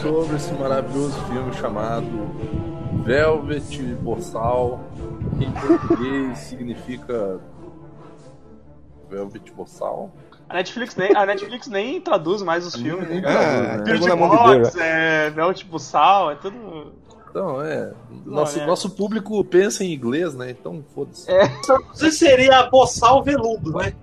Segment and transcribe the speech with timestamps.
[0.00, 2.06] sobre esse maravilhoso filme chamado
[3.04, 4.80] Velvet Bossal,
[5.38, 7.40] que em português significa
[9.08, 10.12] Velvet Bossal.
[10.48, 13.08] A Netflix nem, a Netflix nem traduz mais os filmes.
[13.08, 13.78] Nem né?
[13.78, 13.98] né?
[13.98, 16.92] De Box, Deus, é, Melt Bussal, é tudo.
[17.30, 17.92] Então, é.
[18.26, 18.66] Nosso, é.
[18.66, 20.50] nosso público pensa em inglês, né?
[20.50, 21.30] Então, foda-se.
[21.30, 21.48] É,
[21.94, 23.94] Você seria boçal veludo, né?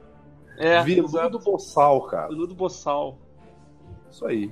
[0.57, 0.81] é.
[0.81, 2.27] Veludo Bossal, cara.
[2.29, 3.17] Veludo Bossal.
[4.09, 4.51] Isso aí.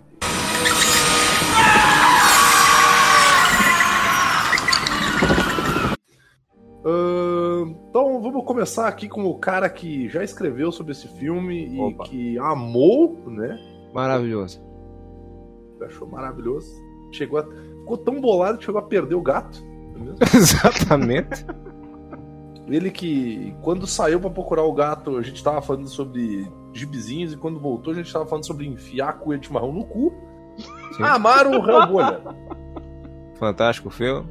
[6.86, 11.80] Ahn, então vamos começar aqui com o cara que já escreveu sobre esse filme e
[11.80, 12.04] Opa.
[12.05, 13.60] que amou, né?
[13.94, 14.62] Maravilhoso.
[15.82, 16.72] Achou maravilhoso.
[17.12, 17.44] Chegou a...
[17.44, 19.64] Ficou tão bolado que chegou a perder o gato.
[20.21, 20.24] é?
[20.38, 21.46] Exatamente.
[22.68, 27.38] Ele que, quando saiu pra procurar o gato, a gente tava falando sobre gibizinhos e
[27.38, 30.14] quando voltou a gente tava falando sobre enfiar a cuia de chimarrão no cu.
[30.58, 31.04] Sim.
[31.04, 32.22] Amaram o Rambolha.
[33.40, 34.27] Fantástico filme.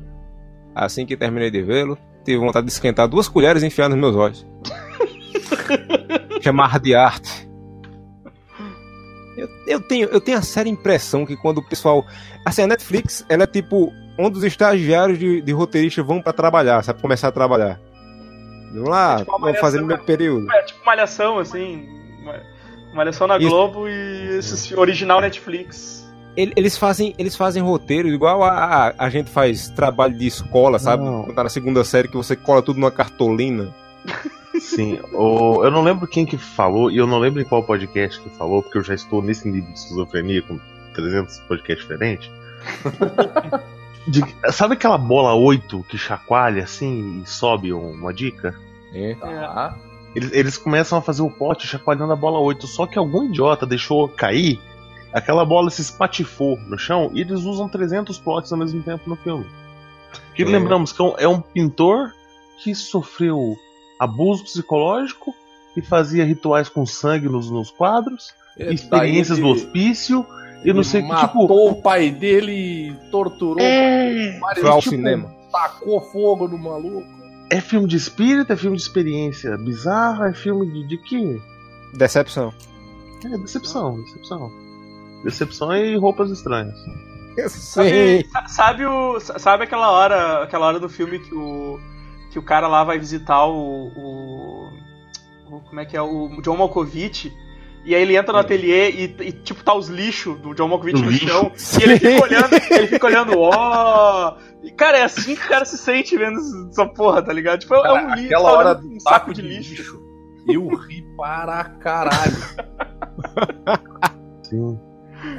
[0.75, 4.17] Assim que terminei de vê-lo, tive vontade de esquentar duas colheres e enfiar nos meus
[4.17, 4.47] olhos.
[6.43, 7.49] Chamar de arte.
[9.37, 12.05] Eu, eu tenho, eu tenho a séria impressão que quando o pessoal.
[12.45, 16.83] Assim, a Netflix, ela é tipo onde os estagiários de, de roteirista vão pra trabalhar,
[16.83, 17.01] sabe?
[17.01, 17.79] Começar a trabalhar.
[18.73, 20.53] Vamos lá, É tipo vamos fazer no meu malhação, período.
[20.53, 21.89] É tipo malhação, assim.
[22.95, 23.49] Malhação na Isso.
[23.49, 26.06] Globo e esse original Netflix.
[26.37, 30.79] Ele- Eles fazem, eles fazem roteiro igual a, a, a gente faz trabalho de escola,
[30.79, 31.05] sabe?
[31.05, 31.23] Não.
[31.25, 33.73] Quando tá na segunda série que você cola tudo numa cartolina.
[34.61, 38.21] Sim, o- eu não lembro quem que falou, e eu não lembro em qual podcast
[38.21, 40.59] que falou, porque eu já estou nesse nível de esquizofrenia com
[40.95, 42.31] 300 podcasts diferentes.
[44.09, 48.55] De- sabe aquela bola 8 que chacoalha assim e sobe um- uma dica?
[48.95, 49.15] É.
[49.17, 49.77] Tá.
[50.15, 53.67] Eles, eles começam a fazer o pote chacoalhando a bola 8, só que algum idiota
[53.67, 54.61] deixou cair,
[55.19, 59.17] aquela bola se espatifou no chão e eles usam 300 plots ao mesmo tempo no
[59.17, 59.47] filme.
[60.35, 60.47] Que É.
[60.47, 62.13] lembramos que é um, é um pintor
[62.63, 63.55] que sofreu
[63.99, 65.35] abuso psicológico
[65.77, 70.25] e fazia rituais com sangue nos, nos quadros, É, experiências do hospício,
[70.65, 71.71] e não sei o que, matou tipo.
[71.71, 75.31] o pai dele, torturou É, vários, Foi ao tipo, cinema.
[75.53, 77.07] tacou fogo no maluco.
[77.51, 81.39] é filme de espírito, é filme de experiência bizarra, é filme de, de quê?
[81.95, 82.53] Decepção.
[83.25, 84.51] É decepção, decepção.
[85.27, 86.75] Decepção e roupas estranhas.
[87.49, 91.79] Sabe, sa- sabe, o, sa- sabe aquela hora aquela hora do filme que o,
[92.33, 94.69] que o cara lá vai visitar o, o,
[95.51, 96.01] o- Como é que é?
[96.03, 97.31] O John Malkovich.
[97.85, 101.01] E aí ele entra no ateliê e, e, tipo tá os lixos do John Malkovich
[101.03, 101.53] no chão.
[101.79, 104.37] E ele fica olhando, ele fica olhando, ó.
[104.63, 107.61] E, cara, é assim que o cara se sente vendo essa porra, tá ligado?
[107.61, 110.01] Tipo, é Cara, um lixo, aquela tá hora um saco de lixo.
[110.49, 112.37] Eu ri para caralho.
[114.43, 114.81] Sim.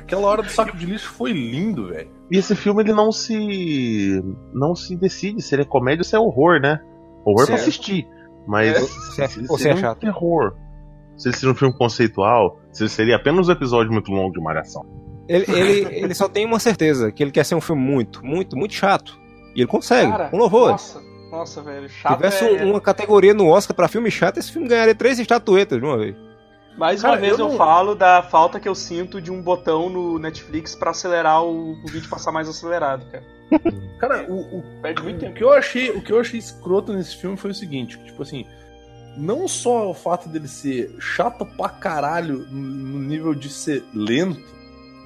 [0.07, 2.09] Aquela hora do saco de lixo foi lindo, velho.
[2.31, 4.21] E esse filme ele não se.
[4.53, 6.79] não se decide se ele é comédia ou se é horror, né?
[7.25, 7.61] Horror pra Certo.
[7.61, 8.07] assistir.
[8.47, 8.79] Mas É.
[8.79, 9.99] se, é- se, ou se se é um chato.
[9.99, 10.53] terror.
[11.17, 14.39] Se ele seria um filme conceitual, se ele seria apenas um episódio muito longo de
[14.41, 14.85] Malhação.
[15.27, 18.55] Ele, ele, ele só tem uma certeza, que ele quer ser um filme muito, muito,
[18.55, 19.19] muito chato.
[19.55, 20.71] E ele consegue, Cara, com louvor.
[20.71, 21.01] Nossa,
[21.31, 21.89] nossa, velho.
[21.89, 24.95] Se Chato tivesse é- um- uma categoria no Oscar pra filme chato, esse filme ganharia
[24.95, 26.15] três estatuetas de uma vez.
[26.77, 29.41] Mais Cara, uma vez eu eu, não- falo da falta que eu sinto de um
[29.41, 33.23] botão no Netflix pra acelerar o, o vídeo passar mais acelerado, cara.
[33.97, 35.33] Cara, o, o, Perde muito o tempo.
[35.35, 38.21] que eu achei, o que eu achei escroto nesse filme foi o seguinte, que, tipo
[38.21, 38.45] assim,
[39.17, 44.39] não só o fato dele ser chato pra caralho no nível de ser lento,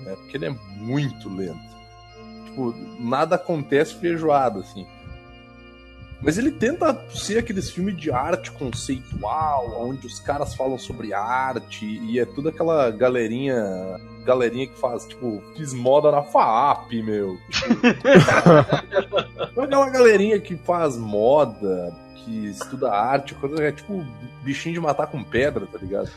[0.04, 0.16] né?
[0.16, 1.72] Porque ele é muito lento.
[2.46, 4.86] Tipo, nada acontece feijoada, assim.
[6.22, 11.86] Mas ele tenta ser aqueles filmes de arte conceitual, onde os caras falam sobre arte
[11.86, 17.38] e é toda aquela galerinha, galerinha que faz, tipo, fiz moda na FAAP, meu.
[19.58, 24.06] Aquela galerinha que faz moda, que estuda arte, coisa é tipo
[24.44, 26.12] bichinho de matar com pedra, tá ligado?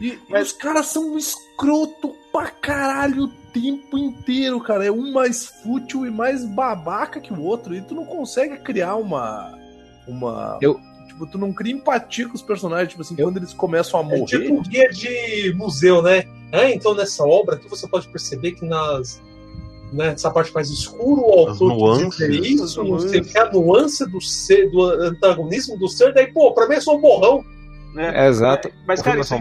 [0.00, 4.84] E, e os caras são um escroto pra caralho tempo inteiro, cara.
[4.86, 7.74] É um mais fútil e mais babaca que o outro.
[7.74, 9.56] E tu não consegue criar uma.
[10.06, 10.58] Uma.
[10.60, 14.00] Eu- Tipo, tu não cria empatia com os personagens, tipo assim, Eu- quando eles começam
[14.00, 14.24] a É morrer.
[14.24, 16.24] tipo um guia de museu, né?
[16.50, 19.20] Ah, então nessa obra aqui você pode perceber que nas
[19.92, 22.16] né, nessa parte mais escura o autor nuances.
[22.16, 23.30] dizer isso, nuances.
[23.30, 26.96] que, a nuance do ser, do antagonismo do ser, daí, pô, pra mim é só
[26.96, 27.44] um borrão.
[27.94, 28.24] Né?
[28.24, 28.70] É, exato.
[28.86, 29.34] Mas, O cara, é isso,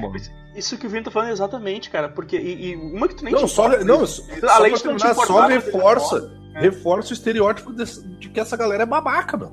[0.55, 2.09] isso, que o Vini tá falando é exatamente, cara.
[2.09, 2.37] Porque.
[2.37, 4.25] E, e uma que tu nem Não, só, importa, não, isso.
[4.39, 6.41] só, Além só de pra não te terminar, só mas é reforça, foda.
[6.55, 6.59] É.
[6.61, 9.51] reforça o estereótipo desse- de que essa galera é babaca, meu.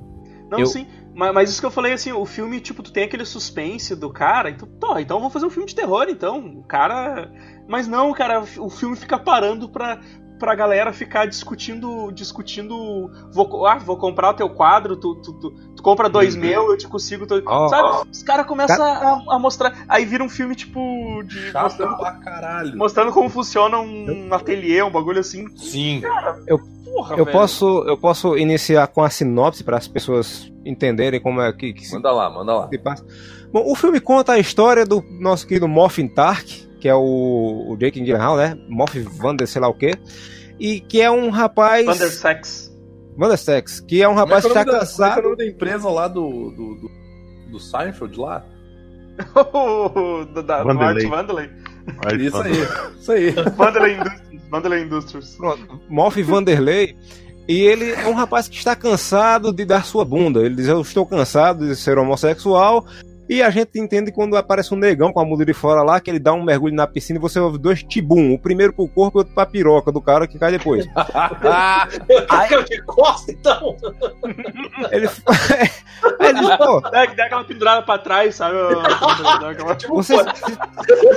[0.49, 0.87] Não, Eu- sim.
[1.13, 4.09] Mas, mas isso que eu falei, assim, o filme, tipo, tu tem aquele suspense do
[4.09, 6.39] cara, então, tô, então vamos fazer um filme de terror, então.
[6.59, 7.31] O cara.
[7.67, 9.99] Mas não, cara, o filme fica parando pra,
[10.39, 12.11] pra galera ficar discutindo.
[12.11, 13.11] discutindo.
[13.31, 16.41] Vou, ah, vou comprar o teu quadro, tu, tu, tu, tu compra dois Uhum.
[16.41, 17.27] mil, eu te consigo.
[17.27, 18.09] Tu, Ó, sabe?
[18.11, 19.85] Os caras começam a, a mostrar.
[19.87, 20.79] Aí vira um filme, tipo.
[21.23, 22.77] De, Chato mostrando, pra caralho.
[22.77, 25.45] mostrando como funciona um ateliê, um bagulho assim.
[25.57, 26.01] Sim.
[26.85, 27.37] Porra, Eu velho.
[27.37, 31.85] posso, eu posso iniciar com a sinopse para as pessoas entenderem como é que, que
[31.85, 32.67] se Manda lá, manda lá.
[32.67, 33.05] se.
[33.53, 36.47] Bom, o filme conta a história do nosso querido Morphin Tark,
[36.79, 38.57] que é o, o Jake Gyllenhaal, né?
[38.67, 39.91] Morph Vander, sei lá o quê.
[40.59, 41.85] E que é um rapaz.
[41.85, 42.69] Thundersex.
[43.17, 45.05] Vandersex, que é um rapaz que Como é está que é o nome da- como
[45.05, 45.19] é que é cansado.
[45.19, 46.21] o nome da empresa lá do,
[46.51, 46.91] do, do,
[47.51, 48.45] do Seinfeld lá?
[50.33, 51.05] do, da, do Vanderlei.
[51.05, 51.49] Art Vanderlei.
[52.21, 52.51] Isso aí,
[52.99, 53.31] isso aí.
[53.55, 54.41] Vanderlei Industries.
[54.49, 55.35] Vanderlei Industries.
[55.37, 56.95] Pronto, Morph Vanderlei.
[57.47, 60.41] E ele é um rapaz que está cansado de dar sua bunda.
[60.41, 62.85] Ele diz: Eu estou cansado de ser homossexual.
[63.29, 66.09] E a gente entende quando aparece um negão com a muda de fora lá, que
[66.09, 68.33] ele dá um mergulho na piscina e você ouve dois tibum.
[68.33, 70.85] O primeiro pro corpo e o outro pra piroca do cara que cai depois.
[72.27, 73.75] Caiu de costa, então.
[74.91, 75.07] Ele,
[76.19, 78.55] ele diz, pô, Dá, dá aquela pendurada pra trás, sabe?
[79.89, 80.15] Você,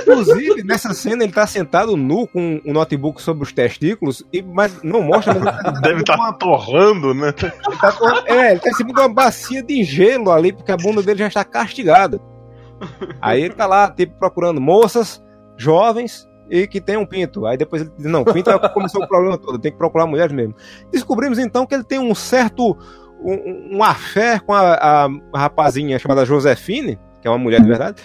[0.01, 4.81] inclusive, nessa cena ele tá sentado nu com um notebook sobre os testículos, e, mas
[4.83, 5.33] não mostra.
[5.39, 7.33] Mas tá- Deve estar torrando, né?
[7.41, 10.77] ele tá é, ele tá em cima de uma bacia de gelo ali, porque a
[10.77, 12.02] bunda dele já está castigada.
[13.21, 15.23] Aí ele tá lá, tipo, procurando moças
[15.57, 17.45] jovens e que tem um pinto.
[17.45, 20.33] Aí depois ele diz, não, pinto é começou o problema todo, tem que procurar mulheres
[20.33, 20.55] mesmo.
[20.91, 22.77] Descobrimos então que ele tem um certo
[23.23, 28.01] um, um afé com a, a rapazinha chamada Josefine, que é uma mulher de verdade,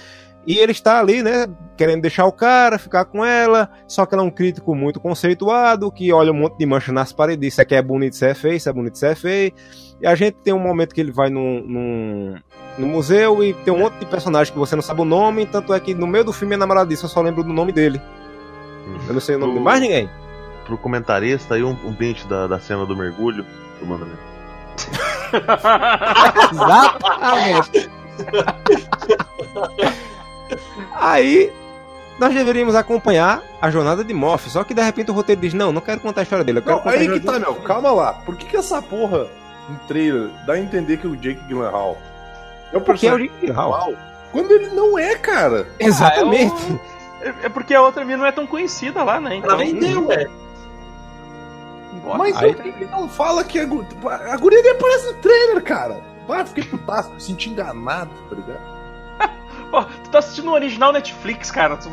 [0.47, 1.47] e ele está ali, né,
[1.77, 5.93] querendo deixar o cara, ficar com ela, só que ela é um crítico muito conceituado,
[5.93, 8.55] que olha um monte de mancha nas paredes, isso aqui é bonito, isso é feio,
[8.55, 9.53] isso é bonito, isso é feio.
[10.00, 12.37] E a gente tem um momento que ele vai num, num,
[12.79, 15.75] no museu e tem um monte de personagem que você não sabe o nome, tanto
[15.75, 18.00] é que no meio do filme a namorada disse, eu só lembro do nome dele.
[19.06, 20.09] Eu não sei o nome de mais ninguém.
[20.65, 23.45] Pro comentarista aí um, um print da, da cena do mergulho
[23.81, 24.19] do mandamento.
[26.53, 27.91] Exatamente.
[30.95, 31.53] Aí
[32.19, 35.73] nós deveríamos acompanhar a jornada de Moff, só que de repente o roteiro diz: Não,
[35.73, 37.55] não quero contar a história dele, eu quero Não, aí que tá, dele." meu.
[37.56, 38.12] Calma lá.
[38.12, 39.27] Por que, que essa porra
[39.69, 41.97] no trailer dá a entender que o Jake Gyllenhaal
[42.73, 43.73] é o Porque é o personagem Jake Gyllenhaal.
[43.85, 44.09] principal?
[44.32, 45.67] Quando ele não é, cara.
[45.79, 46.81] Exatamente.
[47.20, 49.37] É é porque a outra mina não é tão conhecida lá, né?
[49.38, 50.31] Ela Então, vendeu, velho.
[52.05, 52.19] bora.
[52.19, 56.00] Mas Aí- ele não fala que a, gu- a guria nem aparece no trailer, cara?
[56.29, 58.61] Ah, fiquei putaço, me senti enganado, tá ligado?
[59.71, 61.76] Pô, tu tá assistindo o original Netflix, cara.
[61.76, 61.91] Tu,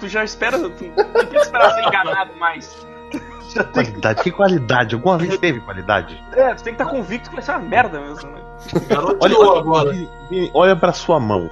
[0.00, 0.58] tu já espera.
[0.58, 2.86] Tu, tu não tem que esperar ser enganado mais.
[3.54, 4.94] Já tem, Qualidade, que qualidade?
[4.94, 6.22] Alguma vez teve qualidade?
[6.32, 8.40] é, tu tem que estar convicto que vai ser uma merda mesmo, né?
[9.20, 9.90] Olha, olha, agora.
[10.54, 11.48] Olha pra sua mão.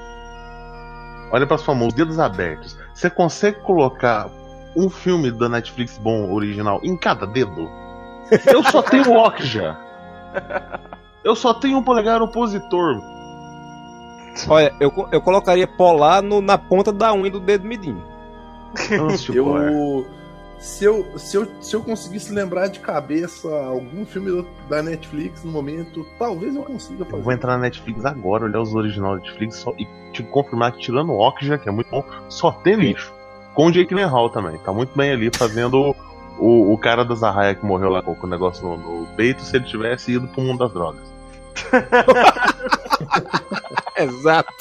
[1.32, 2.76] Olha pra sua mão, os dedos abertos.
[2.94, 4.28] Você consegue colocar
[4.76, 7.68] um filme da Netflix bom original em cada dedo?
[8.46, 9.76] Eu só tenho Okja.
[11.24, 13.00] Eu só tenho um polegar opositor.
[14.48, 18.02] Olha, eu, eu colocaria polar no- na ponta da unha do dedo midinho.
[19.32, 20.06] Eu.
[20.58, 25.52] Se eu, se, eu, se eu conseguisse lembrar de cabeça algum filme da Netflix no
[25.52, 27.34] momento, talvez eu consiga Eu vou fazer.
[27.36, 31.12] entrar na Netflix agora, olhar os originais da Netflix só- e te confirmar que tirando
[31.12, 33.12] o Okja, que é muito bom, só tem lixo.
[33.54, 34.58] Com o Jake Gyllenhaal também.
[34.58, 35.94] Tá muito bem ali fazendo
[36.38, 39.42] o, o cara da Zahaya que morreu lá com, com o negócio no, no peito
[39.42, 41.02] se ele tivesse ido pro mundo das drogas.
[43.96, 44.52] Exato.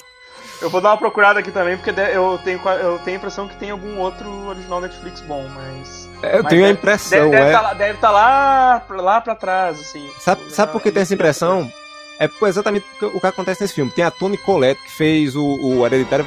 [0.66, 3.56] Eu vou dar uma procurada aqui também, porque eu tenho, eu tenho a impressão que
[3.56, 6.10] tem algum outro original Netflix bom, mas.
[6.24, 7.46] Eu mas tenho a deve- impressão, Deve é.
[7.48, 10.10] estar lá, deve tá lá, pra- lá pra trás, assim.
[10.20, 11.72] Sabe, sabe por que tem essa impressão?
[12.20, 13.92] É exatamente o que- acontece nesse filme.
[13.92, 16.26] Tem a Toni Collette que fez o, o Hereditário.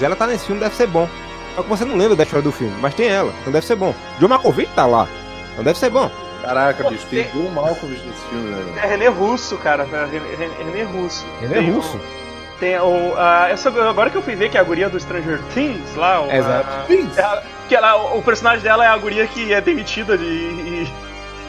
[0.00, 1.08] Ela tá nesse filme, deve ser bom.
[1.56, 3.74] Só que você não lembra da história do filme, mas tem ela, então deve ser
[3.76, 3.92] bom.
[4.20, 5.08] John Malkovich tá lá,
[5.52, 6.10] então deve ser bom.
[6.42, 8.80] Caraca, bicho, tem tem- John Malkovich nesse filme, né?
[8.82, 9.82] É René Russo, cara.
[9.84, 11.26] é René, René- René Russo.
[11.42, 12.00] Ele é Tem russo.
[12.62, 13.14] Tem o.
[13.18, 16.20] a- essa, agora que eu fui ver que é a guria do Stranger Things lá.
[16.22, 16.68] o- Exato.
[16.70, 20.24] a- ela- que ela, o, personagem dela é a guria que é demitida de.
[20.24, 20.92] E,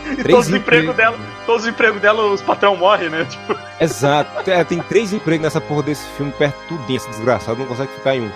[0.06, 1.16] e Três todos os empregos dela.
[1.46, 3.28] Todos os empregos dela, os patrão morrem, né?
[3.30, 4.50] Tipo, Exato.
[4.50, 7.92] É, tem três empregos nessa porra desse filme perto de tudinho, esse desgraçado não consegue
[7.92, 8.32] ficar em um.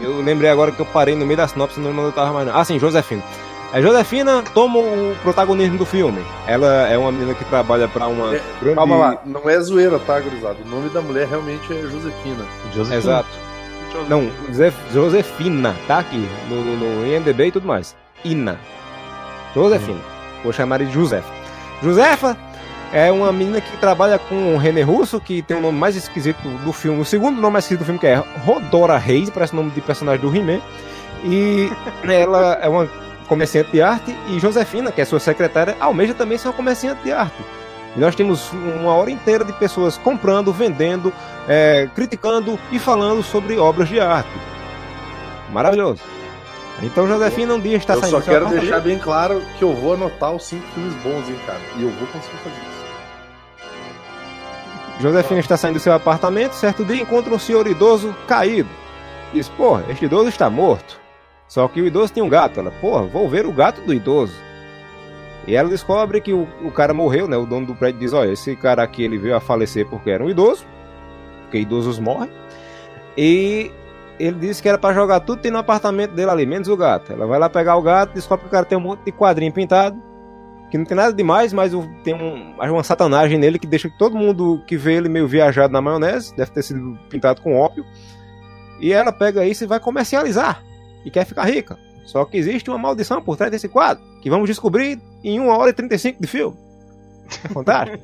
[0.00, 2.56] Eu lembrei agora que eu parei no meio da sinopse, não eu tava mais não.
[2.56, 3.22] Ah, sim, Josefina.
[3.72, 6.20] A Josefina toma o protagonismo do filme.
[6.46, 8.74] Ela é uma menina que trabalha pra uma É, grande...
[8.76, 10.56] Calma lá, não é zoeira, tá, gurizada?
[10.64, 12.44] O nome da mulher realmente é Josefina.
[12.74, 13.28] Joseph Exato.
[14.08, 17.94] Não, Zef- Josefina, tá aqui, no, no, no IMDB e tudo mais.
[18.24, 18.58] Ina.
[19.54, 20.00] Josefina.
[20.42, 21.32] Vou chamar de Josefa.
[21.82, 22.36] Josefa
[22.92, 26.40] É uma menina que trabalha com o René Russo, que tem o nome mais esquisito
[26.64, 27.00] do filme.
[27.00, 29.80] O segundo nome mais esquisito do filme, que é Rodora Reis, parece o nome de
[29.80, 30.60] personagem do He-Man.
[31.24, 31.70] E
[32.10, 32.88] ela é uma
[33.30, 34.14] comerciante de arte.
[34.28, 37.42] E Josefina, que é sua secretária, almeja também ser uma comerciante de arte.
[37.96, 41.12] E nós temos uma hora inteira de pessoas comprando, vendendo,
[41.48, 44.28] é, criticando e falando sobre obras de arte.
[45.50, 46.02] Maravilhoso.
[46.82, 49.64] Então Josefina um dia está Eu saindo só do seu quero deixar bem claro que
[49.64, 51.60] eu vou anotar os cinco filmes bons, hein, cara.
[51.76, 52.80] E eu vou conseguir fazer isso.
[55.00, 58.68] Josefina está saindo do seu apartamento, certo dia encontra um senhor idoso caído.
[59.32, 60.99] Diz, porra, este idoso está morto.
[61.50, 62.60] Só que o idoso tem um gato.
[62.60, 64.32] Ela, porra, vou ver o gato do idoso.
[65.48, 67.36] E ela descobre que o, o cara morreu, né?
[67.36, 70.24] O dono do prédio diz, olha, esse cara aqui ele veio a falecer porque era
[70.24, 70.64] um idoso.
[71.42, 72.30] Porque idosos morrem.
[73.18, 73.72] E
[74.16, 77.12] ele disse que era pra jogar tudo tem no apartamento dele ali, menos o gato.
[77.12, 79.52] Ela vai lá pegar o gato, descobre que o cara tem um monte de quadrinho
[79.52, 80.00] pintado
[80.70, 81.72] que não tem nada demais, mas
[82.04, 85.80] tem um, uma satanagem nele que deixa todo mundo que vê ele meio viajado na
[85.80, 87.84] maionese, deve ter sido pintado com ópio.
[88.78, 90.62] E ela pega isso e vai comercializar
[91.04, 91.78] e quer ficar rica.
[92.04, 95.70] Só que existe uma maldição por trás desse quadro, que vamos descobrir em 1 hora
[95.70, 96.56] e 35 de filme.
[97.44, 98.02] É fantástico.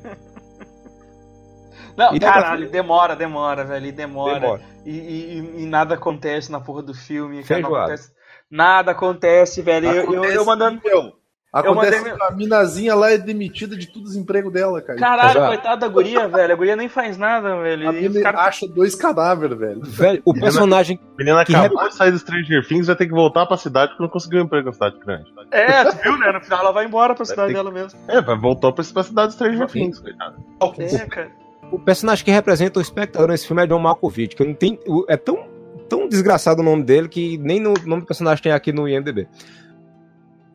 [1.96, 4.38] Não, E caralho, demora, demora, velho, demora.
[4.40, 4.62] Demora.
[4.84, 7.42] E, e- e nada acontece na porra do filme.
[7.42, 7.92] Cara, não Feijoada.
[7.94, 8.12] acontece,
[8.50, 9.86] nada acontece, velho.
[9.88, 10.80] Eu, eu, eu Acontece, mandando.
[10.84, 11.12] meu,
[11.60, 14.98] Acontece mandei que a minazinha lá é demitida de todos os empregos dela, cara.
[14.98, 15.46] Caralho, Exato.
[15.48, 16.52] coitada da guria, velho.
[16.52, 17.88] A guria nem faz nada, velho.
[17.88, 19.80] a E mina os caras- acha dois cadáveres, velho.
[19.82, 20.98] Velho, o personagem.
[21.14, 23.90] A menina Que acabou de sair do Stranger Things, vai ter que voltar pra cidade
[23.92, 25.32] porque não conseguiu um emprego na cidade grande.
[25.50, 26.32] É, tu viu, né?
[26.32, 27.98] No final ela vai embora pra cidade que- dela mesmo.
[28.08, 30.36] É, vai voltar pra, cidade do Stranger Things, coitado.
[30.78, 31.30] É, cara.
[31.72, 34.54] O personagem que representa o espectador nesse filme é John Malkovich, que não
[34.86, 35.46] o- É tão,
[35.88, 39.26] tão desgraçado o nome dele que nem no nome do personagem tem aqui no IMDB.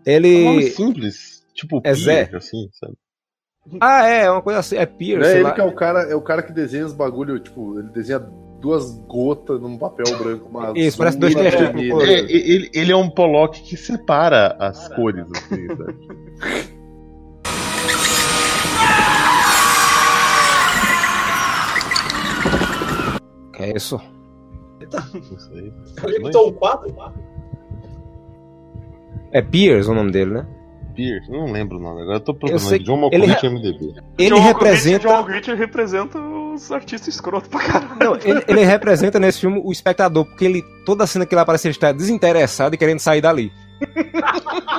[0.06, 0.70] É um nome Ele.
[0.72, 2.30] simples, tipo É Zé.
[2.34, 2.94] assim, sabe?
[3.80, 4.76] Ah, é, é uma coisa assim.
[4.76, 5.20] É Pierce.
[5.20, 5.52] Não é sei ele lá.
[5.54, 8.92] que é o cara, é o cara que desenha os bagulho, tipo, ele desenha duas
[9.08, 10.50] gotas num papel branco.
[10.50, 12.04] Uma Isso, parece dois testículos.
[12.04, 16.72] É, ele, ele é um Pollock que separa as cores, assim, sabe?
[23.54, 24.00] Que é isso?
[24.82, 25.72] Isso aí.
[26.06, 26.94] Ele botou um quadro?
[29.32, 30.46] É Pierce o nome dele, né?
[30.96, 32.18] Pierce, não lembro o nome agora.
[32.18, 32.80] Eu tô procurando.
[32.84, 33.94] John ele- Malkovich MDB.
[34.18, 35.08] Ele John representa.
[35.08, 37.96] John Malkovich representa os artistas escroto pra caralho.
[38.02, 40.62] Não, ele, ele representa nesse filme o espectador, porque ele.
[40.86, 43.52] Toda cena que ele aparece, ele está desinteressado e querendo sair dali.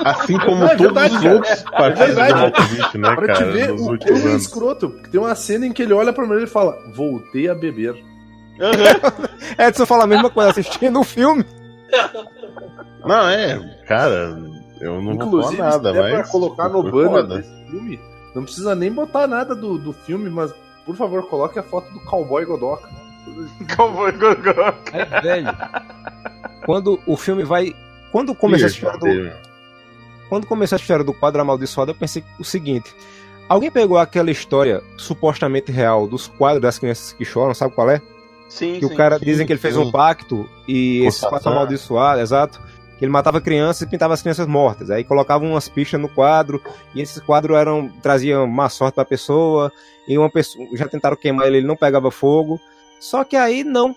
[0.05, 2.33] Assim como é todos verdade, os outros É partidos do verdade.
[2.41, 4.41] Malkovich, né, Pra te cara, ver nos o últimos é anos.
[4.43, 4.89] escroto.
[4.91, 7.95] Porque tem uma cena em que ele olha pra mulher e fala: Voltei a beber.
[9.57, 11.43] Edson fala a mesma coisa assistindo o filme.
[13.05, 14.37] Não, é, cara,
[14.79, 16.13] eu não Inclusive, vou falar nada, se der mas.
[16.13, 17.37] pra colocar no banner foda.
[17.37, 17.99] desse filme,
[18.33, 20.53] não precisa nem botar nada do, do filme, mas
[20.85, 22.89] por favor, coloque a foto do cowboy Godoka.
[23.75, 24.73] Cowboy Gogó.
[24.91, 25.47] É, velho.
[26.65, 27.73] Quando o filme vai.
[28.11, 29.31] Quando começa a história do,
[30.29, 32.93] quando começou a história do quadro amaldiçoado, eu pensei o seguinte:
[33.47, 38.01] alguém pegou aquela história supostamente real dos quadros das crianças que choram, sabe qual é?
[38.49, 38.93] Sim, Que sim.
[38.93, 41.51] o cara sim, dizem que ele fez um pacto e Com esse pacto Satã.
[41.51, 42.61] amaldiçoado, exato.
[42.99, 44.91] Que ele matava crianças e pintava as crianças mortas.
[44.91, 46.61] Aí colocavam umas pistas no quadro
[46.93, 49.71] e esses quadros eram traziam má sorte pra pessoa.
[50.07, 52.59] E uma pessoa já tentaram queimar ele, ele não pegava fogo.
[52.99, 53.95] Só que aí não,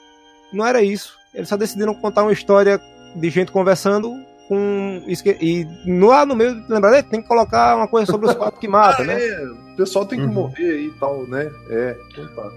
[0.53, 1.15] não era isso.
[1.35, 2.81] Eles só decidiram contar uma história
[3.15, 4.11] de gente conversando
[4.49, 5.03] com
[5.41, 8.69] e no lá no meio lembrar tem que colocar uma coisa sobre os quadros que
[8.69, 9.21] matam, Ah, né?
[9.21, 10.33] é, o pessoal tem que Uhum.
[10.33, 11.51] morrer aí e tal, né?
[11.69, 12.49] É, então tá.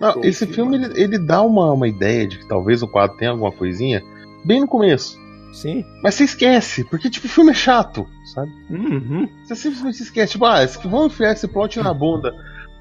[0.00, 3.30] Não, esse filme ele, ele dá uma, uma ideia de que talvez o quadro tenha
[3.30, 4.02] alguma coisinha
[4.44, 5.18] bem no começo.
[5.52, 5.84] Sim.
[6.02, 8.50] Mas você esquece, porque tipo, o filme é chato, sabe?
[8.70, 9.28] Uhum.
[9.44, 12.32] Você simplesmente esquece, tipo, ah, vamos enfiar esse plot na bunda.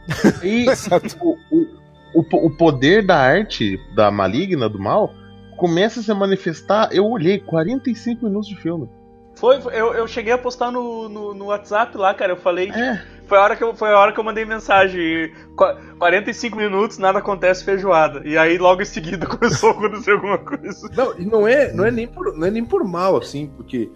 [0.43, 1.17] E Exato.
[1.19, 1.67] o, o,
[2.13, 5.13] o, po- o poder da arte, da maligna, do mal,
[5.57, 6.89] começa a se manifestar.
[6.93, 8.89] Eu olhei 45 minutos de filme.
[9.35, 12.31] Foi, foi- eu, eu cheguei a postar no, no, no WhatsApp lá, cara.
[12.31, 12.69] Eu falei.
[12.71, 15.31] É, Foi a, hora que eu, foi a hora que eu mandei mensagem.
[15.55, 18.21] Qu- 45 minutos, nada acontece, feijoada.
[18.25, 20.89] E aí logo em seguida começou a acontecer alguma coisa.
[20.95, 23.91] Não, e não é, não é, nem, por, não é nem por mal, assim, porque.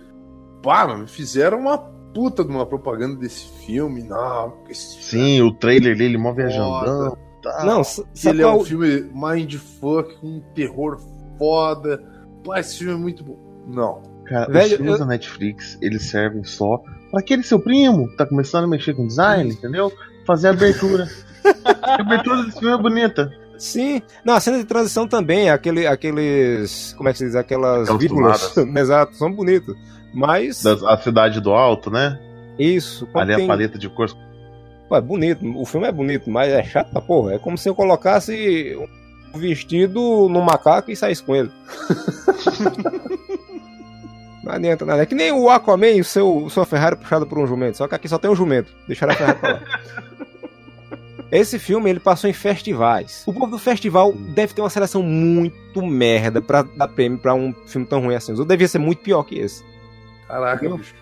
[0.62, 4.04] Pá, mano, fizeram uma puta de uma propaganda desse filme.
[4.04, 7.18] Não, porque esse sim, o trailer dele, mó viajandão.
[7.42, 7.64] Tá.
[7.66, 11.00] Não, s- filme, sabe ele é um qual- filme mindfuck, um terror
[11.40, 12.04] foda.
[12.46, 13.40] Pá, esse filme é muito bom.
[13.66, 14.02] Não.
[14.26, 18.18] Cara, Velho, os filmes eu- da Netflix, eles servem só pra aquele seu primo que
[18.18, 19.92] tá começando a mexer com design, entendeu?
[20.26, 21.08] Fazer a abertura.
[21.84, 23.32] a abertura desse filme é bonita.
[23.58, 24.02] Sim.
[24.26, 26.94] Não, a cena de transição também, aquele, aqueles.
[26.98, 27.36] Como é que se diz?
[27.36, 28.58] Aquelas Aquelas vírgulas.
[28.76, 29.76] Exato, são bonitas.
[30.14, 30.64] Mas.
[30.64, 32.20] Da, a cidade do alto, né?
[32.58, 33.08] Isso.
[33.14, 34.16] Ali tem- a paleta de cores.
[34.90, 37.36] Pô, é bonito, o filme é bonito, mas é chato pra porra.
[37.36, 38.76] É como se eu colocasse
[39.34, 41.52] um vestido no macaco e saísse com ele.
[44.44, 45.04] Não adianta nada.
[45.04, 47.78] É que nem o Aquaman e o seu, sua Ferrari puxada por um jumento.
[47.78, 48.74] Só que aqui só tem um jumento.
[48.88, 49.62] Deixaram a Ferrari pra lá.
[51.32, 53.24] Esse filme ele passou em festivais.
[53.26, 57.54] O povo do festival deve ter uma seleção muito merda pra dar prêmio pra um
[57.68, 58.34] filme tão ruim assim.
[58.38, 59.64] Ou devia ser muito pior que esse.
[60.28, 60.78] Caraca, Não.
[60.78, 60.94] bicho.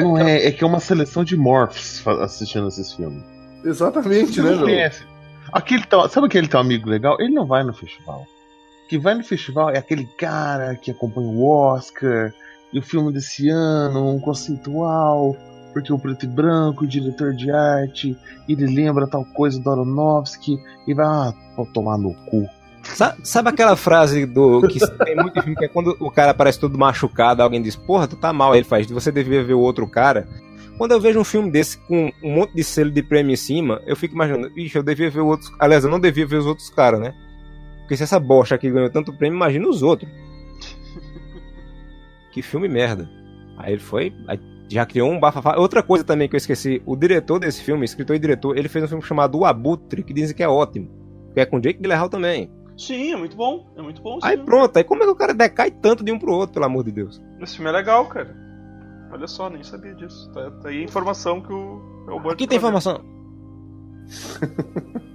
[0.00, 3.22] Não é, é que é uma seleção de morphs assistindo esses filmes.
[3.64, 5.04] Exatamente, né, conhece.
[5.52, 7.16] Aquele teu- sabe aquele teu amigo legal?
[7.20, 8.22] Ele não vai no festival.
[8.22, 12.32] O que vai no festival é aquele cara que acompanha o Oscar
[12.74, 15.34] e o filme desse ano, um conceitual,
[15.72, 18.16] porque o preto e branco, o diretor de arte,
[18.48, 21.32] ele lembra tal coisa do Aronofsky e vai ah,
[21.72, 22.46] tomar no cu.
[22.82, 26.60] Sa- Sabe aquela frase do que tem muito filme que é quando o cara parece
[26.60, 29.60] todo machucado, alguém diz, porra, tu tá mal, aí ele faz, você devia ver o
[29.60, 30.28] outro cara.
[30.76, 33.80] Quando eu vejo um filme desse com um monte de selo de prêmio em cima,
[33.86, 35.50] eu fico imaginando, ixi, eu devia ver outros.
[35.58, 37.14] Aliás, eu não devia ver os outros caras, né?
[37.80, 40.10] Porque se essa bosta aqui ganhou tanto prêmio, imagina os outros.
[42.34, 43.08] Que filme merda.
[43.56, 45.56] Aí ele foi, aí já criou um bafafá.
[45.56, 48.84] Outra coisa também que eu esqueci, o diretor desse filme, escritor e diretor, ele fez
[48.84, 50.90] um filme chamado O Abutre, que dizem que é ótimo.
[51.32, 52.50] Que é com Jake Gyllenhaal também.
[52.76, 53.72] Sim, é muito bom.
[53.76, 54.18] É muito bom.
[54.20, 54.46] Aí filme.
[54.46, 56.82] pronto, aí como é que o cara decai tanto de um pro outro, pelo amor
[56.82, 57.22] de Deus?
[57.40, 58.34] Esse filme é legal, cara.
[59.12, 60.28] Olha só, nem sabia disso.
[60.32, 63.00] Tá, tá aí a informação que o é o Aqui tem informação.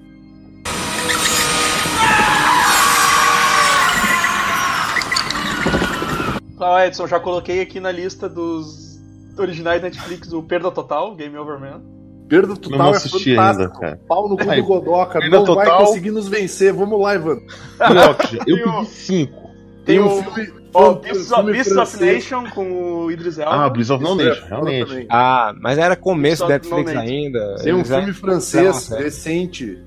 [6.59, 8.99] Ah, Edson, já coloquei aqui na lista dos
[9.37, 11.81] originais Netflix o Perda Total, Game Over Man.
[12.27, 13.63] Perda não total é assisti fantástico.
[13.74, 14.01] ainda, cara.
[14.07, 15.19] Pau no cu do Godoka.
[15.19, 16.72] Perda Não vai Total- conseguir nos vencer.
[16.74, 17.39] Vamos lá, Ivan.
[17.79, 19.50] Eu Tem o- pedi cinco.
[19.85, 20.45] Tem, Tem um filme.
[20.45, 22.00] Filme Beasts of, Beasts of.
[22.05, 22.72] Nation com
[23.05, 23.65] o Idris Elba.
[23.65, 25.07] Ah, Beast of No é Nation, foda realmente.
[25.09, 27.55] Ah, mas era começo da Netflix não ainda.
[27.63, 29.01] Tem um filme francês Não, é.
[29.01, 29.83] recente.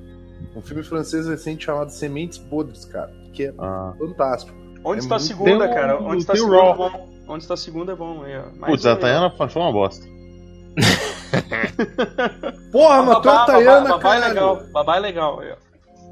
[0.56, 3.12] Um filme francês recente chamado Sementes Podres, cara.
[3.32, 3.92] Que é Ah.
[3.96, 4.58] fantástico.
[4.84, 5.98] Onde É está a segunda, o- cara?
[6.02, 6.74] Onde está a segunda é Raw.
[6.76, 7.08] bom.
[7.28, 8.22] Onde está a segunda é bom.
[8.24, 8.42] Aí, ó.
[8.58, 8.96] Mais Putz, um a.
[8.96, 10.06] Tayana foi uma bosta.
[12.72, 14.28] Porra, mas tu é Babá, Tayana, babá, babá é cara.
[14.28, 14.62] legal.
[14.72, 15.40] Babá é legal.
[15.40, 15.56] Aí, ó.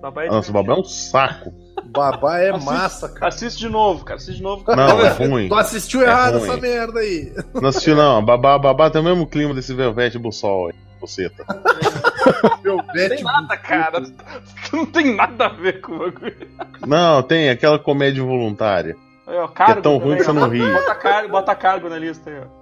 [0.01, 1.53] Babá é Nossa, o Babá é um saco.
[1.85, 3.29] Babá é Assiste- massa, cara.
[3.29, 4.17] Assiste de novo, cara.
[4.17, 4.65] Assiste de novo.
[4.67, 5.49] Não, é ruim.
[5.49, 6.49] Tu assistiu errado ruim.
[6.49, 7.33] essa merda aí.
[7.55, 8.25] Não assistiu, não.
[8.25, 10.75] Babá, babá tem o mesmo clima desse Velvet Bussol aí.
[11.01, 11.45] Buceta.
[12.63, 14.03] Meu tem nada, cara.
[14.73, 16.49] Não tem nada a ver com o bagulho.
[16.87, 18.97] Não, tem aquela comédia voluntária.
[19.27, 20.61] Aí, ó, cargo, tão ruim que você não ri.
[20.61, 22.61] Bota cargo, bota cargo na lista aí, ó.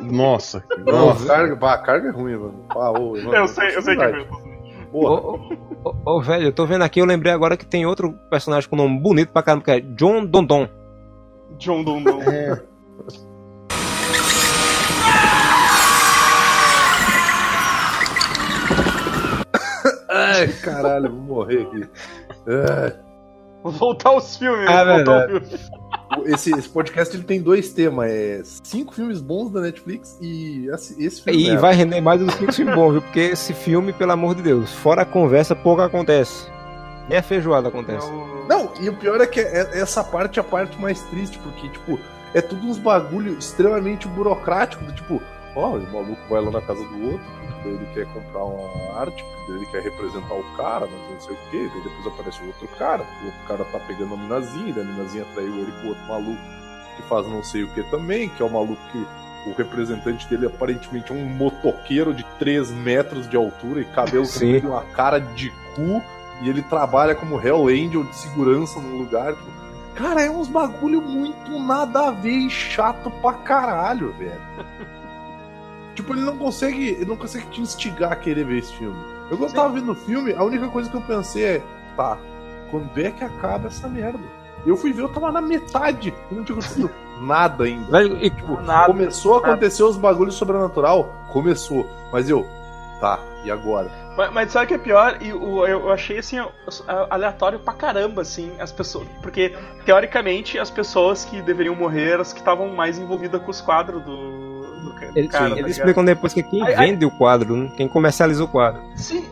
[0.00, 0.64] Nossa.
[0.86, 1.26] Não, nossa.
[1.26, 2.64] carga, bah, carga é ruim, mano.
[2.70, 4.26] Ah, ô, mano, Eu sei, eu sei que é ruim.
[6.04, 8.98] Ô, velho, eu tô vendo aqui, eu lembrei agora que tem outro personagem com nome
[9.00, 10.68] bonito pra caramba, que é John Dondon.
[11.58, 12.22] John Dondon.
[12.22, 12.71] É.
[20.12, 21.88] Ai, caralho, vou morrer aqui.
[22.46, 22.94] Ai.
[23.62, 24.68] Vou voltar aos filmes.
[24.68, 25.70] Ah, voltar filmes.
[26.26, 30.66] Esse, esse podcast ele tem dois temas: é cinco filmes bons da Netflix e
[30.98, 31.40] esse, filme.
[31.40, 31.60] E merda.
[31.60, 33.00] vai render mais do que esse filme bom, viu?
[33.02, 36.46] Porque esse filme, pelo amor de Deus, fora a conversa, pouco acontece.
[37.08, 38.06] Nem a feijoada É acontece.
[38.10, 41.38] o- Não, e o pior é que é- essa parte é a parte mais triste,
[41.38, 41.98] porque, tipo,
[42.34, 45.22] é tudo uns bagulho extremamente burocrático, do tipo,
[45.56, 47.26] ó, o maluco vai lá na casa do outro,
[47.68, 51.70] ele quer comprar uma arte, ele quer representar o cara, mas não sei o quê,
[51.72, 54.86] daí depois aparece o outro cara, o outro cara tá pegando a minazinha, daí a
[54.86, 56.42] minazinha traiu ele com o outro maluco
[56.96, 59.06] que faz não sei o que também, que é o maluco que
[59.46, 64.60] o representante dele aparentemente é um motoqueiro de 3 metros de altura e cabelo Sim.
[64.60, 66.02] com uma cara de cu
[66.42, 69.34] e ele trabalha como Hell Angel de segurança no lugar.
[69.34, 69.50] Tipo,
[69.94, 74.40] cara, é uns bagulho muito nada a ver e chato pra caralho, velho.
[75.94, 76.88] tipo, ele não consegue.
[76.88, 78.96] Ele não consegue te instigar a querer ver esse filme.
[79.30, 81.62] Eu quando tava vendo o filme, a única coisa que eu pensei é,
[81.96, 82.18] tá,
[82.70, 84.18] quando é que acaba essa merda?
[84.66, 86.12] Eu fui ver, eu tava na metade.
[86.30, 86.90] Eu não tinha acontecido
[87.22, 87.90] nada ainda.
[87.90, 88.86] Velho, e, tipo, Nada.
[88.86, 91.12] Começou a acontecer os bagulhos sobrenatural?
[91.32, 91.88] Começou.
[92.12, 92.46] Mas eu,
[93.00, 93.90] tá, e agora?
[94.16, 95.16] Mas, mas sabe o que é pior?
[95.20, 96.36] E o- eu, eu achei assim,
[97.10, 99.08] aleatório pra caramba, assim, as pessoas.
[99.22, 103.60] Porque, teoricamente, as pessoas que deveriam morrer eram as que estavam mais envolvidas com os
[103.60, 104.51] quadros do,
[104.92, 105.50] do, ca- do eles, cara.
[105.50, 106.74] tá eles explicam depois que quem ai.
[106.76, 107.70] vende o quadro, né?
[107.76, 108.80] quem comercializa o quadro.
[108.94, 109.24] Sim.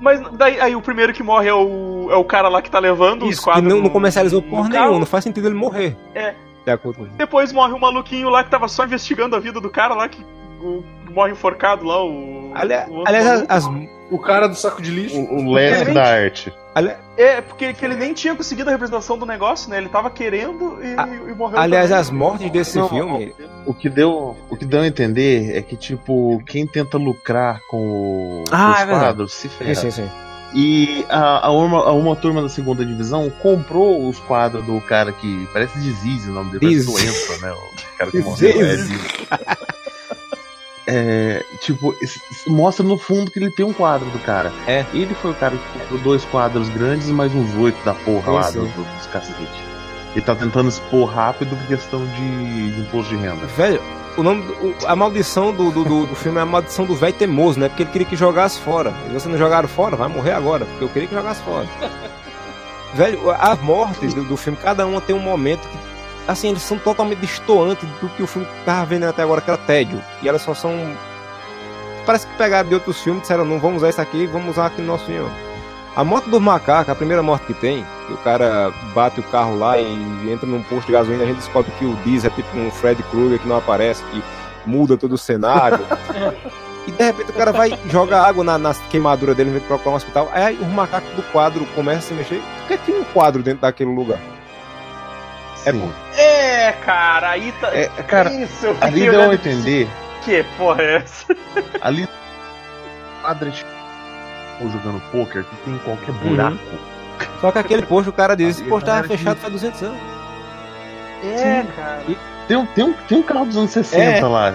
[0.00, 2.78] Mas daí aí o primeiro que morre é o, é o cara lá que tá
[2.80, 3.64] levando os Isso, que quadros.
[3.68, 4.84] não, no- não comercializou carro.
[4.84, 5.96] nenhuma, não faz sentido ele morrer.
[6.14, 6.34] É.
[6.64, 9.68] De acordo com Depois morre o maluquinho lá que tava só investigando a vida do
[9.70, 10.24] cara lá que
[10.62, 12.50] o- morre enforcado lá, o.
[12.54, 13.68] Ali- o Aliás, as,
[14.10, 15.16] O cara do saco de lixo.
[15.16, 15.54] O, o
[15.94, 16.52] da arte.
[16.74, 19.78] ali- É, porque que ele nem tinha conseguido a representação do negócio, né?
[19.78, 21.58] Ele tava querendo e, A- e morreu.
[21.58, 22.00] aliás, também.
[22.00, 23.34] as mortes desse Não, filme,
[23.66, 27.78] o que deu, o que deu a entender é que tipo quem tenta lucrar com
[27.78, 29.74] o, Ah, os é quadros se ferra.
[29.74, 30.10] Sim, sim, sim.
[30.54, 35.10] E a, a, uma, a uma turma da segunda divisão comprou os quadros do cara
[35.10, 37.06] que parece Disease, o nome dele parece Disease.
[37.30, 37.52] doença, né?
[37.52, 39.81] O cara que morreu é.
[40.86, 41.94] É, tipo,
[42.46, 44.52] mostra no fundo que ele tem um quadro do cara.
[44.66, 44.84] É.
[44.92, 48.32] Ele foi o cara que comprou dois quadros grandes e mais uns oito da porra
[48.32, 48.58] lá sim.
[48.60, 49.38] do- do- dos cacete.
[50.14, 53.46] Ele tá tentando expor rápido por questão de, de imposto de renda.
[53.56, 53.80] Velho,
[54.16, 57.14] o nome o- a maldição do, do, do- do filme é a maldição do velho
[57.14, 57.68] teimoso, né?
[57.68, 58.92] Porque ele queria que jogasse fora.
[59.06, 60.64] E vocês não jogaram fora, vai morrer agora.
[60.64, 61.66] Porque eu queria que jogasse fora.
[62.94, 65.78] Velho, as mortes do, do filme, cada uma tem um momento que,
[66.26, 69.58] assim, eles são totalmente distoantes do que o filme tava vendo até agora, que era
[69.58, 70.02] tédio.
[70.22, 70.72] E elas só são.
[72.06, 74.66] Parece que pegaram de outros filmes e disseram, não vamos usar isso aqui, vamos usar
[74.66, 75.30] aqui no nosso filme.
[75.94, 79.58] A morte dos macacos, a primeira morte que tem, que o cara bate o carro
[79.58, 82.56] lá e entra num posto de gasolina, a gente descobre que o Diz é tipo
[82.56, 84.22] um Fred Krueger que não aparece, que
[84.64, 85.84] muda todo o cenário.
[86.88, 89.68] e de repente o cara vai jogar água na, na queimadura dele, em vez de
[89.68, 90.30] procurar um hospital.
[90.32, 92.42] Aí os macacos do quadro começam a se mexer.
[92.60, 94.18] Porque tinha um quadro dentro daquele lugar.
[95.64, 95.92] É Sim.
[96.16, 97.68] É, cara, aí tá.
[97.74, 99.88] É, cara, Isso, eu ali deu a entender.
[100.24, 101.26] Que porra é essa?
[101.80, 102.08] Ali.
[104.60, 106.58] Ou jogando poker que tem qualquer buraco.
[107.40, 109.98] Só que aquele posto o cara diz, esse posto tava fechado faz 200 anos.
[111.24, 112.02] É, cara.
[112.48, 114.20] Tem, um- tem, um, tem um carro dos anos 60 É.
[114.24, 114.54] lá.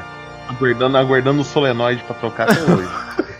[0.50, 2.90] Aguardando, aguardando o solenoide pra trocar até hoje.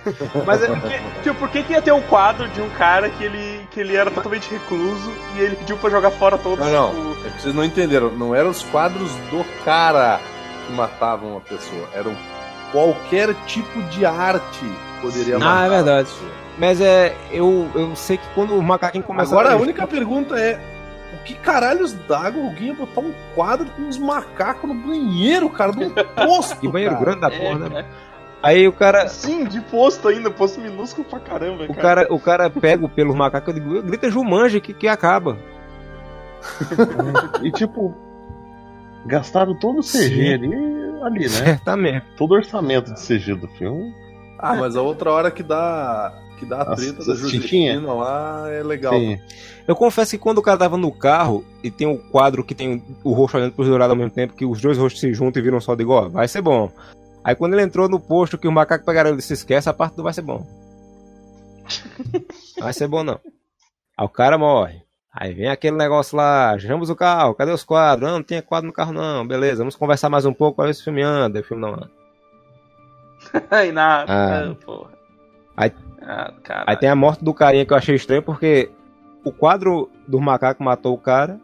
[0.46, 3.24] Mas é, Porque, tipo, por que, que ia ter um quadro de um cara que
[3.24, 7.12] ele, que ele era totalmente recluso e ele pediu pra jogar fora todos Não, não.
[7.12, 8.10] o- É que vocês não entenderam.
[8.12, 10.20] Não eram os quadros do cara
[10.66, 11.88] que matavam a pessoa.
[11.94, 12.16] Eram
[12.72, 15.62] qualquer tipo de arte que poderia Ah, matar.
[15.62, 16.10] é a verdade.
[16.58, 17.16] mas é.
[17.32, 19.58] Eu, eu sei que quando o macaquinho começa Agora a a.
[19.58, 20.60] única pergunta é:
[21.14, 25.72] o que caralhos d'água alguém ia botar um quadro com uns macacos no banheiro, cara?
[25.72, 25.92] Num
[26.26, 26.58] posto.
[26.60, 27.06] Que banheiro cara.
[27.06, 27.70] grande da É, porra, né?
[27.70, 27.86] cara.
[28.44, 29.08] Aí o cara.
[29.08, 31.82] Sim, de posto ainda, posto minúsculo pra caramba, O cara.
[32.06, 35.38] cara, o cara pega o pelo macaco e digo, grita Jumanji que, que acaba.
[37.42, 37.94] e tipo,
[39.06, 40.34] gastaram todo o CG Sim.
[40.34, 40.56] ali,
[41.04, 41.28] ali, né?
[41.30, 42.06] Certamente.
[42.16, 43.94] Todo o orçamento de CG do filme.
[44.40, 47.16] Ah, mas a outra hora que dá, que dá a treta as da?
[47.16, 48.94] Josefina lá é legal.
[48.94, 49.20] Sim.
[49.68, 52.84] Eu confesso que quando o cara tava no carro e tem o quadro que tem
[53.04, 55.44] o rosto olhando pros dourados ao mesmo tempo, que os dois rostos se juntam e
[55.44, 56.72] viram só, digo, ó, vai ser bom.
[57.28, 59.96] Aí quando ele entrou no posto que o macaco pegaram ele se esquece, a parte
[59.98, 60.48] do vai ser bom.
[62.60, 63.20] Vai ser bom não.
[63.98, 64.82] Aí o cara morre.
[65.14, 68.08] Aí vem aquele negócio lá, achamos o carro, cadê os quadros?
[68.08, 70.76] Não, não tinha quadro no carro não, beleza, vamos conversar mais um pouco pra ver
[70.76, 71.40] se o filme anda.
[71.40, 71.90] O filme não anda.
[73.52, 74.50] Aí nada, Ah.
[74.52, 74.92] ah, porra.
[75.58, 76.32] Aí- Ah.
[76.68, 78.72] Aí tem a morte do carinha que eu achei estranho, porque
[79.26, 81.38] o quadro do macaco matou o cara,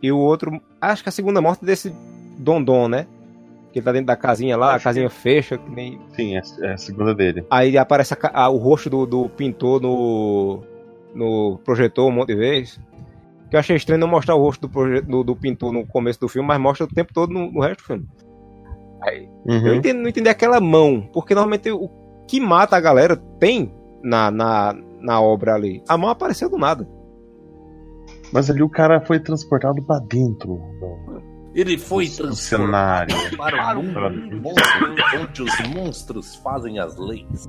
[0.00, 1.90] e o outro, acho que a segunda morte desse
[2.38, 3.08] Dondon, né?
[3.76, 6.00] Que ele tá dentro da casinha lá, a Acho casinha fecha, que nem.
[6.14, 7.44] Sim, é, é a segunda dele.
[7.50, 10.62] Aí aparece a a- o rosto do, do pintor no,
[11.14, 12.80] no projetor um monte de vezes.
[13.50, 16.26] Que eu achei estranho não mostrar o rosto do, do, do pintor no começo do
[16.26, 18.08] filme, mas mostra o tempo todo no, no resto do filme.
[19.02, 19.66] Aí, Uhum.
[19.66, 21.90] eu entendi, não entendi aquela mão, porque normalmente o
[22.26, 25.82] que mata a galera tem na, na, na obra ali.
[25.86, 26.88] A mão apareceu do nada.
[28.32, 30.48] Mas ali o cara foi transportado pra dentro
[30.80, 31.20] do,
[31.56, 37.48] Ele foi do transformado para o mundo monstro, onde os monstros fazem as leis.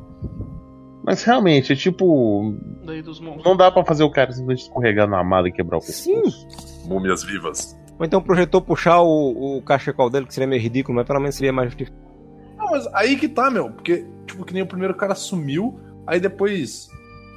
[1.03, 2.55] Mas realmente, é tipo.
[2.85, 3.43] Daí dos monstros.
[3.43, 6.21] Não dá pra fazer o cara simplesmente escorregar na mala e quebrar o Sim.
[6.21, 6.87] pescoço.
[6.87, 7.77] Múmias vivas.
[7.99, 11.19] Ou então o projetor puxar o, o cachecol dele, que seria meio ridículo, mas pelo
[11.19, 12.01] menos seria mais justificado.
[12.57, 13.71] Não, mas aí que tá, meu.
[13.71, 16.89] Porque, tipo, que nem o primeiro cara sumiu, aí depois.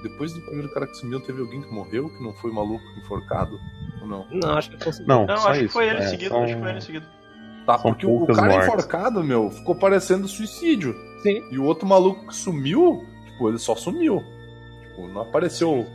[0.04, 2.84] Depois do primeiro cara que sumiu, teve alguém que morreu, que não foi o maluco
[3.02, 3.58] enforcado?
[4.00, 4.26] Ou não?
[4.30, 5.02] Não, acho que fosse.
[5.06, 7.06] Não, Não, só acho que foi ele é, seguido, são- acho que foi ele seguido.
[7.66, 8.66] Tá, São porque o cara mortes.
[8.68, 10.94] enforcado, meu, ficou parecendo suicídio.
[11.22, 11.42] Sim.
[11.52, 14.22] E o outro maluco que sumiu, tipo, ele só sumiu.
[14.88, 15.86] Tipo, não apareceu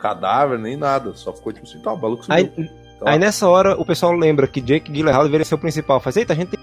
[0.00, 1.12] cadáver nem nada.
[1.14, 2.38] Só ficou tipo assim, tá, o maluco sumiu.
[2.56, 2.68] Aí,
[3.00, 3.10] Tá.
[3.10, 6.00] aí nessa hora o pessoal lembra que Jake Gyllenhaal deveria ser o principal.
[6.00, 6.60] Faz, eita, a gente tem.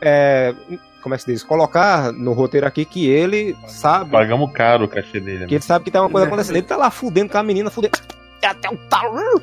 [0.00, 0.54] É,
[1.02, 1.42] como é que se diz?
[1.44, 4.10] Colocar no roteiro aqui que ele sabe.
[4.10, 5.40] Pagamos caro o cachê dele.
[5.46, 5.54] Que Né?
[5.56, 6.56] ele sabe que tem uma coisa acontecendo.
[6.56, 7.98] Ele tá lá fudendo com a menina, fudendo.
[8.42, 9.42] Até o talo.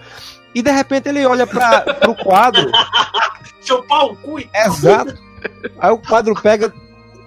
[0.53, 2.71] E de repente ele olha pra, pro quadro.
[3.61, 5.17] Chupar o cu Exato.
[5.79, 6.73] Aí o quadro pega,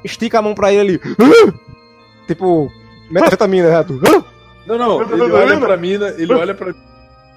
[0.02, 1.16] estica a mão pra ele ali.
[2.26, 2.70] Tipo,
[3.10, 3.98] metanfetamina, reto.
[4.66, 6.88] Não, não, ele olha pra mim, né, ele olha pra mim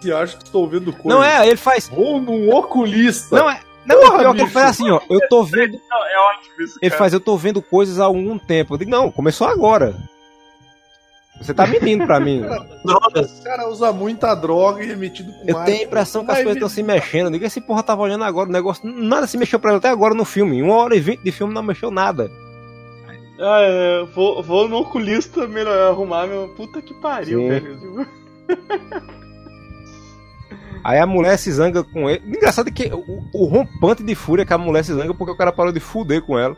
[0.03, 1.17] e acha que estou vendo coisa.
[1.17, 1.87] Não é, ele faz.
[1.87, 3.37] Vou num oculista.
[3.37, 3.59] Não é.
[3.85, 4.99] Não, Porra, o pior que ele faz assim, ó.
[5.09, 5.79] Eu tô vendo.
[5.89, 6.99] Não, é ótimo isso, Ele cara.
[6.99, 8.73] faz, eu tô vendo coisas há algum tempo.
[8.73, 9.95] Eu digo, não, começou agora.
[11.41, 12.41] Você tá mentindo pra mim.
[12.86, 13.39] Drogas.
[13.39, 15.71] O cara usa muita droga e é metido com Eu marca.
[15.71, 17.25] tenho a impressão que as coisas estão se mexendo.
[17.27, 18.88] Eu digo, esse porra tava olhando agora o negócio.
[18.88, 20.58] Nada se mexeu pra ele até agora no filme.
[20.58, 22.30] Em uma hora e vinte de filme não mexeu nada.
[23.39, 26.49] Ah, é, vou, vou no oculista melhor arrumar meu.
[26.49, 27.47] Puta que pariu, Sim.
[27.49, 28.08] velho.
[30.84, 32.23] Aí a mulher se zanga com ele.
[32.27, 35.38] Engraçado é que o, o rompante de fúria que a mulher se zanga porque o
[35.38, 36.56] cara parou de fuder com ela.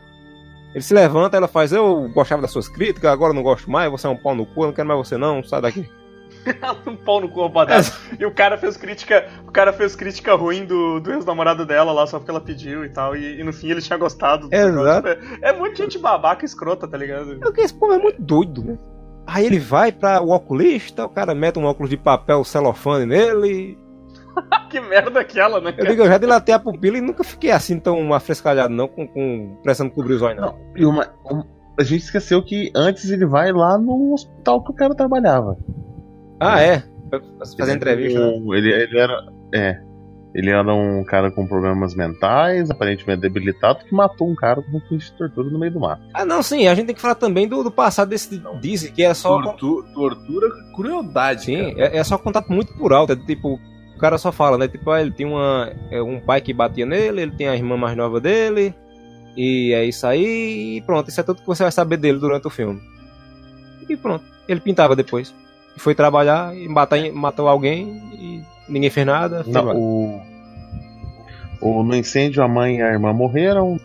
[0.74, 4.08] Ele se levanta, ela faz, eu gostava das suas críticas, agora não gosto mais, você
[4.08, 5.88] é um pau no cu, eu não quero mais você não, sai daqui.
[6.86, 7.86] um pau no cu roubadado.
[8.18, 9.28] E o cara fez crítica.
[9.46, 12.88] O cara fez crítica ruim do, do ex-namorado dela lá, só porque ela pediu e
[12.88, 13.16] tal.
[13.16, 14.48] E, e no fim ele tinha gostado.
[14.48, 15.08] do Exato.
[15.08, 17.38] É, é muito gente babaca escrota, tá ligado?
[17.42, 18.78] É que esse povo é muito doido, né?
[19.26, 23.78] Aí ele vai pra o oculista, o cara mete um óculos de papel celofane nele.
[24.70, 25.74] que merda aquela, né?
[25.76, 29.06] Eu digo, eu já dilatei a pupila e nunca fiquei assim tão afrescalhado, não, com,
[29.06, 30.48] com precisando cobrir os olhos, não.
[30.52, 31.44] Não, e uma, um-
[31.78, 35.56] a gente esqueceu que antes ele vai lá no hospital que o cara trabalhava.
[36.40, 36.82] Ah, é?
[37.10, 37.20] Pra
[37.58, 38.26] fazer entrevista, né?
[38.38, 39.14] Um- ele, ele era.
[39.54, 39.80] É.
[40.34, 44.96] Ele era um cara com problemas mentais, aparentemente debilitado, que matou um cara com fim
[44.96, 46.02] de tortura no meio do mato.
[46.12, 49.04] Ah, não, sim, a gente tem que falar também do, do passado desse Dizzy, que
[49.04, 49.40] é só.
[49.40, 51.44] Tortu- tortura, crueldade.
[51.44, 51.86] Sim, cara.
[51.86, 53.12] é, é só contato muito por alto.
[53.12, 53.60] É tipo,
[53.94, 54.68] o cara só fala, né?
[54.68, 57.76] Tipo, ah, ele tem uma, é, um pai que batia nele, ele tem a irmã
[57.76, 58.74] mais nova dele,
[59.36, 61.08] e é isso aí, e pronto.
[61.08, 62.80] Isso é tudo que você vai saber dele durante o filme.
[63.88, 64.24] E pronto.
[64.48, 65.34] Ele pintava depois.
[65.76, 69.42] Foi trabalhar e matar, matou alguém e ninguém fez nada.
[69.46, 70.20] Não, o,
[71.60, 73.78] o- no incêndio a mãe e a irmã morreram.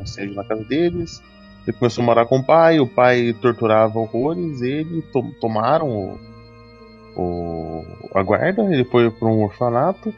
[0.00, 1.22] Incêndio na casa deles.
[1.66, 6.18] Ele começou a morar com o pai, o pai torturava horrores, ele to- tomaram o,
[7.16, 10.14] o- a guarda, ele foi para um orfanato.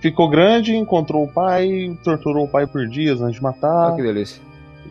[0.00, 3.92] Ficou grande, encontrou o pai, torturou o pai por dias antes de matar.
[3.92, 4.40] Ah, que delícia.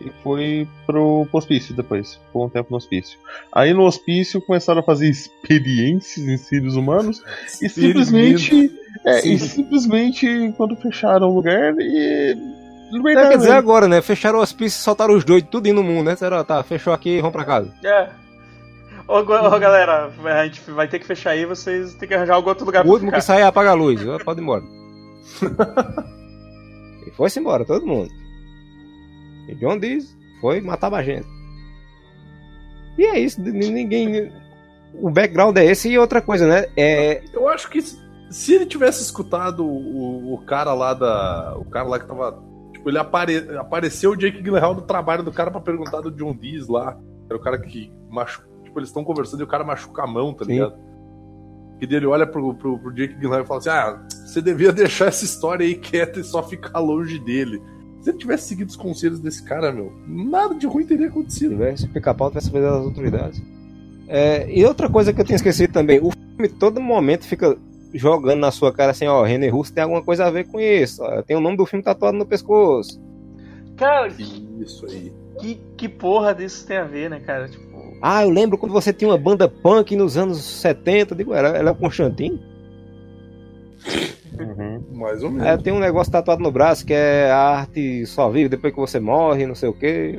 [0.04, 2.16] E foi pro hospício depois.
[2.26, 3.16] Ficou um tempo no hospício.
[3.52, 7.22] Aí no hospício começaram a fazer experiências em seres humanos.
[7.62, 8.72] E simplesmente.
[9.06, 9.32] É, Sim.
[9.34, 12.36] e simplesmente quando fecharam o lugar e.
[13.16, 14.00] É, quer dizer, agora, né?
[14.02, 16.16] Fecharam o hospício e soltaram os doidos tudo no mundo, né?
[16.32, 17.72] Ó, tá, fechou aqui, vamos pra casa.
[17.84, 18.08] É.
[19.06, 22.48] Ô, ô, galera, a gente vai ter que fechar aí, vocês têm que arranjar algum
[22.48, 23.20] outro lugar O pra último ficar.
[23.20, 24.00] que sair apaga a luz.
[24.24, 24.62] Pode ir embora.
[27.06, 28.10] e foi-se embora, todo mundo.
[29.48, 31.26] E John diz, foi matar a gente.
[32.96, 34.32] E é isso, ninguém.
[34.94, 36.66] O background é esse e outra coisa, né?
[36.76, 37.22] É.
[37.32, 41.56] Eu acho que se, ele tivesse escutado o, o cara lá da.
[41.58, 42.42] O cara lá que tava.
[42.72, 46.34] Tipo, ele apare, apareceu o Jake Gyllenhaal no trabalho do cara pra perguntar do John
[46.34, 46.96] Dees lá.
[47.28, 48.53] Era o cara que machuca.
[48.74, 50.52] Tipo, eles estão conversando e o cara machuca a mão, tá Sim.
[50.52, 50.74] ligado?
[51.80, 54.72] E daí ele olha pro, pro, pro Jake Gyllenhaal e fala assim: Ah, você devia
[54.72, 57.62] deixar essa história aí quieta e só ficar longe dele.
[58.00, 61.50] Se ele tivesse seguido os conselhos desse cara, meu, nada de ruim teria Se acontecido.
[61.50, 63.42] tivesse o pica-pau, tivesse sabido das autoridades.
[64.08, 67.56] É, e outra coisa que eu tinha esquecido também: o filme todo momento fica
[67.94, 71.00] jogando na sua cara assim, ó, René Russo tem alguma coisa a ver com isso.
[71.02, 73.00] ó, Tem o nome do filme tatuado no pescoço.
[73.76, 75.12] Cara, Isso aí.
[75.40, 77.48] que, que porra disso tem a ver, né, cara?
[77.48, 77.73] Tipo.
[78.00, 81.12] Ah, eu lembro quando você tinha uma banda punk nos anos 70.
[81.12, 82.38] eu Digo, era, ela é o Constantino?
[84.38, 84.82] Uhum.
[84.92, 85.46] Mais ou menos.
[85.46, 88.80] É, tem um negócio tatuado no braço que é a arte só vive depois que
[88.80, 90.18] você morre, não sei o quê.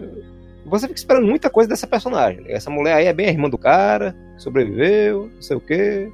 [0.66, 2.44] Você fica esperando muita coisa dessa personagem.
[2.48, 6.12] Essa mulher aí é bem a irmã do cara, sobreviveu, não sei o quê.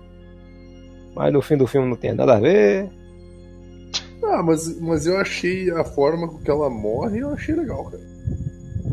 [1.15, 2.89] Mas no fim do filme não tem nada a ver.
[4.23, 8.03] Ah, mas, mas eu achei a forma com que ela morre, eu achei legal, cara.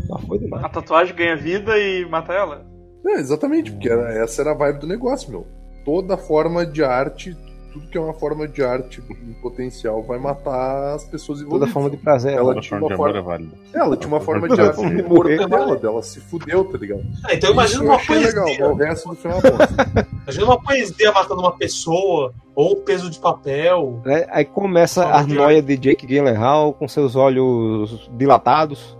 [0.09, 0.65] Só foi demais.
[0.65, 2.67] A tatuagem ganha vida e mata ela?
[3.07, 5.47] É, exatamente, porque era- essa era a vibe do negócio, meu.
[5.85, 7.37] Toda forma de arte,
[7.73, 11.73] tudo que é uma forma de arte em potencial vai matar as pessoas Toda envolvidas.
[11.73, 12.33] forma de prazer.
[12.33, 13.57] Ela Toda tinha forma de uma amor forma- é válida.
[13.73, 15.47] Ela tinha uma forma de Toda arte de morrer.
[15.49, 17.03] dela, dela se fudeu, tá ligado?
[17.25, 18.27] Ah, então imagina uma poesia.
[18.27, 20.07] legal, mas o resto do filme é.
[20.25, 24.03] Imagina uma poesia matando uma pessoa, ou um peso de papel.
[24.05, 24.27] né?
[24.31, 28.98] Aí começa a noia de Jake Gyllenhaal com seus olhos dilatados.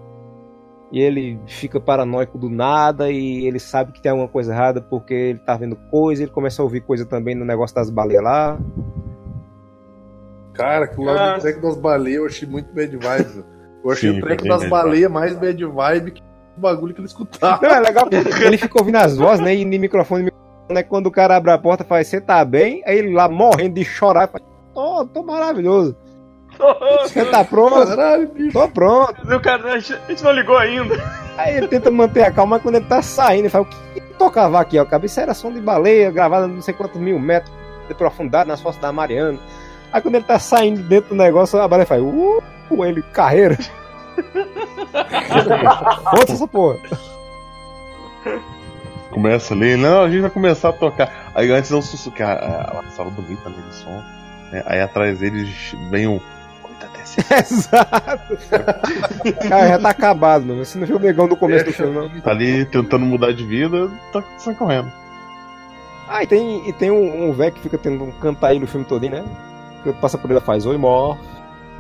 [0.91, 5.13] E ele fica paranoico do nada e ele sabe que tem alguma coisa errada porque
[5.13, 8.59] ele tá vendo coisa, ele começa a ouvir coisa também no negócio das baleias lá.
[10.55, 11.37] Cara, aquilo lá Ah.
[11.37, 13.45] do treco das baleias eu achei muito bad vibe.
[13.85, 16.23] Eu achei Sim, o treco das baleias mais bad vibe que
[16.57, 17.61] o bagulho que ele escutava.
[17.69, 19.55] Não, é legal porque ele fica ouvindo as vozes, né?
[19.55, 20.83] E no microfone, microfone, né?
[20.83, 22.83] Quando o cara abre a porta, faz, você tá bem?
[22.87, 24.43] Aí ele lá morrendo de chorar, faz,
[24.75, 25.95] tô, tô maravilhoso.
[27.03, 27.87] Você tá pronto?
[27.87, 28.53] Caralho, bicho.
[28.53, 29.35] Tô pronto.
[29.35, 30.97] o cara, a gente, a gente não ligou ainda.
[31.37, 34.01] Aí ele tenta manter a calma, mas quando ele tá saindo, ele fala, o que,
[34.01, 34.85] que tocava aqui, ó?
[34.85, 37.53] Cabeça era som de baleia, gravada não sei quantos mil metros
[37.87, 39.39] de profundidade nas fotos da Mariana.
[39.93, 42.43] Aí quando ele tá saindo de dentro do negócio, a baleia faz, uh,
[42.85, 43.57] ele, carreira.
[46.11, 46.79] Conta essa porra.
[49.11, 51.31] Começa ali, não, a gente vai começar a tocar.
[51.35, 54.03] Aí antes é um sussurro, que a, a, a sala bonita, né, de som.
[54.53, 54.63] né?
[54.67, 56.21] Aí atrás deles vem um.
[57.41, 58.39] Exato.
[59.49, 60.65] Cara, já tá acabado, mano.
[60.65, 62.21] Você não viu o negão do começo do filme, não.
[62.21, 64.91] Tá ali tentando mudar de vida, tá sai correndo.
[66.09, 68.87] Ah, e tem, e tem um, um velho que fica tendo um cantaí no filme
[68.87, 69.25] todinho, né?
[69.83, 71.17] Que passa por ele e faz, oi, mó.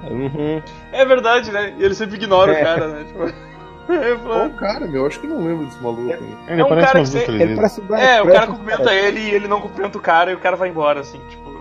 [0.04, 0.62] Aí, Uhum.
[0.92, 1.74] É verdade, né?
[1.78, 2.60] E ele sempre ignora É.
[2.60, 3.04] o cara, né?
[3.04, 3.22] Tipo,
[3.92, 5.06] eu Qual falo- cara, meu?
[5.06, 6.02] Acho que não lembro desse maluco.
[6.12, 6.36] aí.
[6.48, 8.94] Ele É um cara que você- Ele parece o É, o cara cumprimenta cara.
[8.94, 11.57] ele e ele não cumprimenta o cara e o cara vai embora, assim, tipo.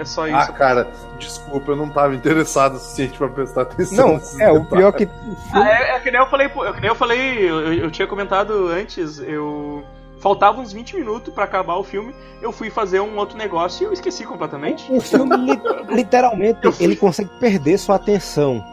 [0.00, 0.36] É, só isso.
[0.36, 4.20] Ah, cara, desculpa, eu não tava interessado o suficiente pra prestar atenção.
[4.38, 5.08] Não, é, o pior que.
[5.52, 7.74] Ah, é, é que nem eu falei, pô, é que nem eu falei, eu, eu-
[7.74, 9.82] eu tinha comentado antes, eu.
[10.20, 13.86] Faltava uns 20 minutos pra acabar o filme, eu fui fazer um outro negócio e
[13.86, 14.84] eu esqueci completamente.
[14.92, 15.60] O filme, li-
[15.96, 18.64] literalmente, Eu fui- ele consegue perder sua atenção.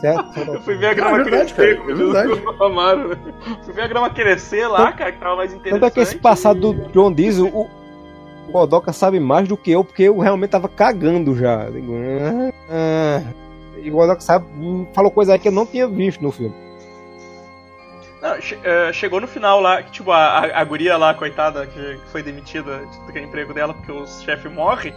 [0.00, 0.40] Certo?
[0.40, 2.44] Eu fui ver a grama Ah, é verdade, crescer, cara, como é verdade.
[2.64, 3.16] Amaro, né?
[3.62, 5.80] Fui ver a grama crescer lá, cara, que tava mais interessante.
[5.80, 7.68] Tanto é que esse passado do John Diesel, o,
[8.48, 11.68] o Godoka sabe mais do que eu, porque eu realmente tava cagando já.
[11.70, 13.22] Digo, ah, ah.
[13.82, 14.46] E o Godoka sabe,
[14.94, 16.54] falou coisa aí que eu não tinha visto no filme.
[18.22, 21.98] Não, che- eh, chegou no final lá, que tipo, a, a, guria lá, coitada, que,
[22.10, 22.80] foi demitida
[23.12, 24.94] do emprego dela porque o chefe morre.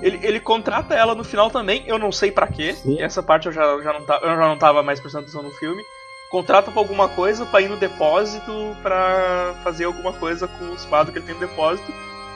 [0.00, 2.74] Ele, ele contrata ela no final também, eu não sei pra quê.
[2.74, 3.00] Sim.
[3.02, 5.50] Essa parte eu já, já não tava, eu já não tava mais prestando atenção no
[5.50, 5.82] filme.
[6.30, 11.10] Contrata pra alguma coisa pra ir no depósito pra fazer alguma coisa com o espado
[11.10, 11.92] que ele tem no depósito.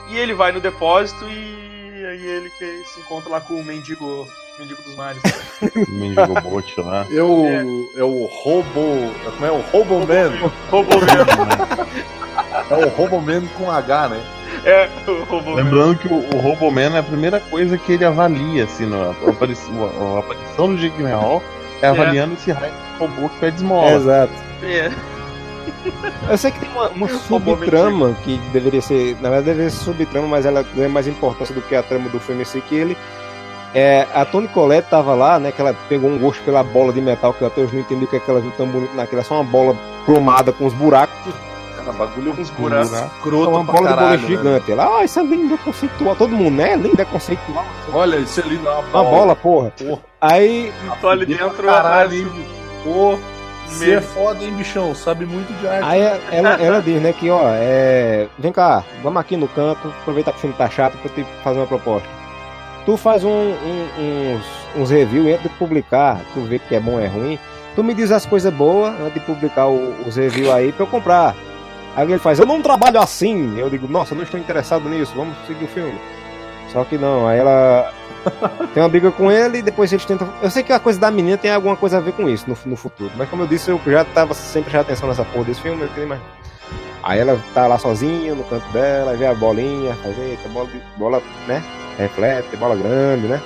[0.09, 4.27] E ele vai no depósito e aí ele que se encontra lá com o mendigo,
[4.59, 5.21] mendigo dos mares.
[5.89, 7.05] Mendigo bot lá.
[7.11, 9.13] É o, é o Robo.
[9.23, 10.51] Como é o Robo Man?
[10.69, 12.13] Roubou mesmo.
[12.69, 14.23] É o Robo Man com H, né?
[14.63, 15.55] É, o mesmo.
[15.55, 19.29] Lembrando que o, o Roboman é a primeira coisa que ele avalia, assim, na a
[19.29, 21.43] aparição, a, a aparição do Jake Hall
[21.81, 23.91] é avaliando esse raio de robô que pede esmola.
[23.91, 24.33] Exato.
[24.61, 24.91] É.
[26.29, 27.17] Eu sei que tem uma, uma Robô
[27.55, 29.15] subtrama que deveria ser.
[29.21, 32.19] Na verdade, deveria ser subtrama, mas ela ganha mais importância do que a trama do
[32.19, 32.97] filme si, que ele.
[33.75, 35.51] É, a Tony Collette tava lá, né?
[35.51, 38.05] Que ela pegou um gosto pela bola de metal, que eu até hoje não entendi
[38.05, 39.21] o que, é que ela viu tão bonito naquela.
[39.21, 41.33] É só uma bola cromada com os buracos.
[41.77, 42.93] Cara, bagulho Uns buracos.
[42.93, 44.37] É escroto uma pra bola de caralho, boliche né?
[44.37, 44.71] gigante.
[44.71, 46.15] Ela, ah, isso é lindo, é conceitual.
[46.15, 46.75] Todo mundo, né?
[46.75, 47.65] Lindo, é conceitual.
[47.91, 49.71] Olha, isso ali dá uma Uma bola, porra.
[49.71, 49.99] Porra.
[50.21, 53.32] Aí, Tô ali dentro, caralho, mas-
[53.73, 54.93] você é foda, hein, bichão?
[54.95, 55.83] Sabe muito de arte.
[55.83, 58.27] aí ela, ela diz, né, que ó, é.
[58.39, 61.59] Vem cá, vamos aqui no canto, aproveitar que o filme tá chato pra te fazer
[61.59, 62.07] uma proposta.
[62.85, 63.87] Tu faz um, um-
[64.35, 64.45] uns,
[64.81, 67.39] uns reviews antes de publicar, tu vê que é bom ou é ruim.
[67.75, 70.87] Tu me diz as coisas boas antes de publicar o- os reviews aí pra eu
[70.87, 71.33] comprar.
[71.95, 73.57] Aí ele faz, eu não trabalho assim.
[73.57, 75.93] Eu digo, nossa, não estou interessado nisso, vamos seguir o filme.
[76.71, 77.91] Só que não, aí ela
[78.73, 80.27] tem uma briga com ele e depois eles tentam.
[80.41, 82.57] Eu sei que a coisa da menina tem alguma coisa a ver com isso no,
[82.65, 85.61] no futuro, mas como eu disse, eu já tava sempre prestando atenção nessa porra desse
[85.61, 86.21] filme, eu queria mais.
[87.03, 91.21] Aí ela tá lá sozinha no canto dela, vê a bolinha, faz, eita, bola, bola,
[91.47, 91.61] né?
[91.97, 93.41] Reflete, bola grande, né?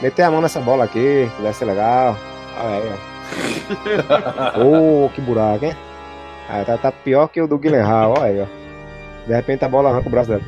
[0.00, 2.16] Meter a mão nessa bola aqui, que vai ser legal.
[2.58, 2.92] Olha aí,
[4.56, 4.60] ó.
[5.06, 5.76] Ô, que buraco, hein?
[6.48, 8.46] Aí tá, tá pior que o do Guilherme olha aí, ó.
[9.26, 10.42] De repente a bola arranca o braço dela.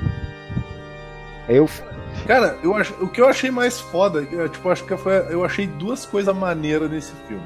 [1.48, 1.68] Eu.
[2.26, 5.44] Cara, eu acho, o que eu achei mais foda, eu, tipo, acho que foi, eu
[5.44, 7.42] achei duas coisas maneiras nesse filme.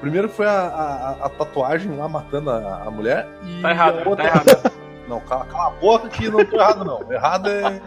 [0.00, 4.08] Primeiro foi a, a- a tatuagem lá matando a, a mulher e Tá errado, a
[4.08, 4.24] outra...
[4.24, 4.72] tá errado.
[5.08, 7.12] Não, cala, cala a boca que não tô errado não.
[7.12, 7.80] Errado é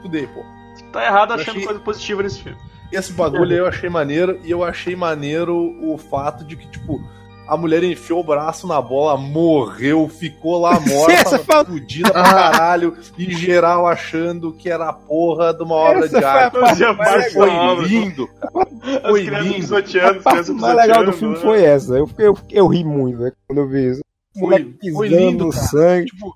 [0.00, 0.42] fudei, pô.
[0.90, 2.56] Tá errado Eu achando achei- coisa positiva nesse filme.
[2.90, 7.02] Esse bagulho aí eu achei maneiro e eu achei maneiro o fato de que, tipo,
[7.48, 13.34] a mulher enfiou o braço na bola, morreu, ficou lá morta, fudida pra caralho, e
[13.34, 16.96] geral achando que era a porra de uma obra Essa de foi a arte.
[16.98, 19.00] Mas foi lindo, cara.
[19.00, 19.54] Foi lindo.
[19.54, 21.40] pisoteando, A parte mais legal do filme né?
[21.40, 21.94] foi essa.
[21.96, 24.02] Eu, eu, eu ri muito né, quando eu vi isso.
[24.38, 26.06] Foi, foi pisando lindo, sangue.
[26.06, 26.34] Tipo,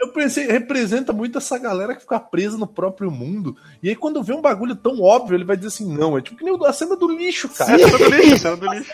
[0.00, 3.56] é, eu pensei, representa muito essa galera que fica presa no próprio mundo.
[3.82, 6.38] E aí, quando vê um bagulho tão óbvio, ele vai dizer assim: não, é tipo
[6.38, 7.74] que nem a cena do lixo, cara.
[7.80, 8.92] Essa do lixo, essa do lixo.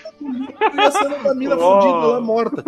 [0.75, 1.81] E a cena da mina Oh.
[1.81, 2.65] fudida lá morta.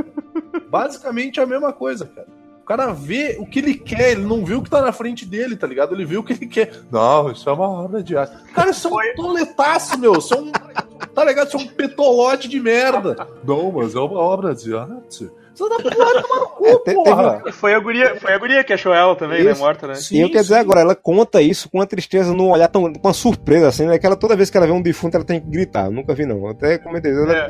[0.68, 2.26] Basicamente é a mesma coisa, cara.
[2.62, 5.26] O cara vê o que ele quer, ele não vê o que tá na frente
[5.26, 5.92] dele, tá ligado?
[5.92, 6.82] Ele vê o que ele quer.
[6.90, 8.36] Não, isso é uma obra de arte.
[8.54, 10.12] Cara, isso é um toletaço, meu.
[10.12, 10.52] Isso é um.
[10.52, 11.48] Tá ligado?
[11.48, 13.26] Isso é um petolote de merda.
[13.42, 15.28] Não, mas é uma obra de arte.
[15.68, 17.42] Tá porra, tomar no cu, É, te- teve porra.
[17.46, 19.52] E foi a guria, foi a guria que achou ela também, né?
[19.52, 19.60] Isso.
[19.60, 19.92] Morta, né?
[19.94, 20.60] E eu Sim, quero dizer sim.
[20.60, 23.98] agora, ela conta isso com uma tristeza no olhar tão, com uma surpresa, assim, né?
[23.98, 25.86] Que ela, toda vez que ela vê um defunto, ela tem que gritar.
[25.86, 26.38] Eu nunca vi, não.
[26.38, 27.12] Eu Até comentei.
[27.12, 27.48] Ela, É.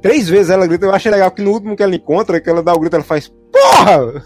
[0.00, 0.84] Três vezes ela grita.
[0.86, 3.04] Eu achei legal que no último que ela encontra, que ela dá o grito, ela
[3.04, 4.22] faz Porra!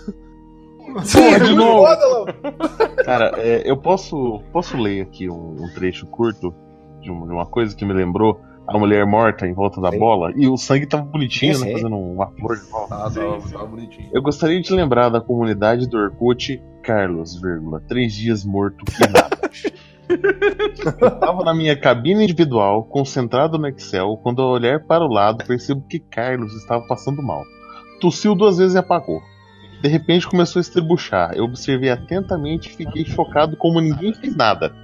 [1.05, 1.85] Sim, Porra, de novo.
[3.05, 6.55] Cara, é, eu posso, posso ler aqui um, um trecho curto
[7.03, 9.99] de, um- de uma coisa que me lembrou a mulher morta em volta da Sim.
[9.99, 11.73] bola, e o sangue tava bonitinho, Sim, né?
[11.73, 12.97] Fazendo uma flor de volta.
[12.97, 14.09] Tá, tá, tá bonitinho.
[14.13, 19.37] Eu gostaria de lembrar da comunidade do Orkut, Carlos, vírgula, três dias morto que nada.
[20.09, 25.45] Eu tava na minha cabine individual, concentrado no Excel, quando ao olhar para o lado
[25.45, 27.43] percebo que Carlos estava passando mal.
[28.01, 29.21] Tossiu duas vezes e apagou.
[29.83, 31.33] De repente começou a estribuchar.
[31.35, 34.75] Eu observei atentamente e fiquei chocado como ninguém fez nada.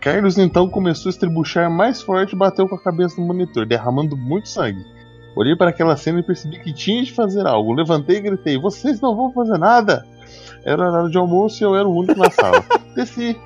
[0.00, 4.16] Carlos então começou a estribuchar mais forte e bateu com a cabeça no monitor, derramando
[4.16, 4.84] muito sangue.
[5.34, 7.74] Olhei para aquela cena e percebi que tinha de fazer algo.
[7.74, 10.06] Levantei e gritei: Vocês não vão fazer nada!
[10.64, 12.64] Era horário de almoço e eu era o único na sala.
[12.96, 13.36] Desci,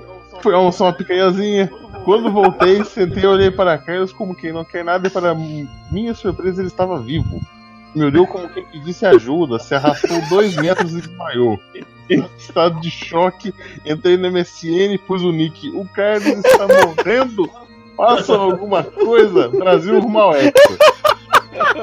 [0.41, 1.71] fui almoçar uma picanhazinha.
[2.05, 6.15] Quando voltei, sentei e olhei para Carlos como quem não quer nada e para minha
[6.15, 7.41] surpresa ele estava vivo.
[7.95, 11.59] Me olhou como quem pedisse ajuda, se arrastou dois metros e desmaiou.
[12.11, 13.55] Em estado de choque,
[13.87, 15.71] entrei no MSN e pus o nick.
[15.71, 17.49] O Carlos está morrendo!
[17.97, 19.49] Façam alguma coisa!
[19.49, 20.53] Brasil rumo ao Hexa.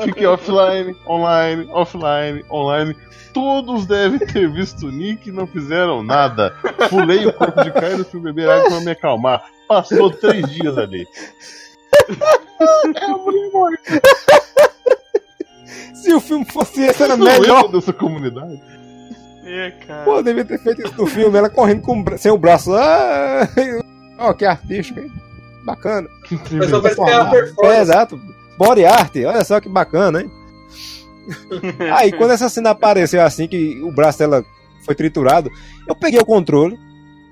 [0.03, 2.95] Fiquei offline, online, offline, online.
[3.34, 6.55] Todos devem ter visto o nick e não fizeram nada.
[6.89, 9.43] Pulei o corpo de Carlos e fui beber água para me acalmar.
[9.67, 11.07] Passou três dias ali.
[12.59, 14.01] É a mulher morta.
[15.93, 17.67] Se o filme fosse esse, era melhor.
[17.67, 18.61] dessa comunidade?
[19.50, 20.04] É, cara.
[20.04, 22.74] Pô, devia ter feito isso no filme, ela correndo com, sem o braço.
[22.74, 23.48] Ah,
[24.20, 25.12] Ó, que artístico, hein?
[25.66, 26.08] Bacana.
[26.52, 27.82] Mas só parece que é a É, performance.
[27.82, 28.22] exato.
[28.58, 30.32] Body art, olha só que bacana, hein?
[31.95, 34.43] Aí, quando essa cena apareceu assim, que o braço dela
[34.86, 35.52] foi triturado,
[35.88, 36.80] eu peguei o controle,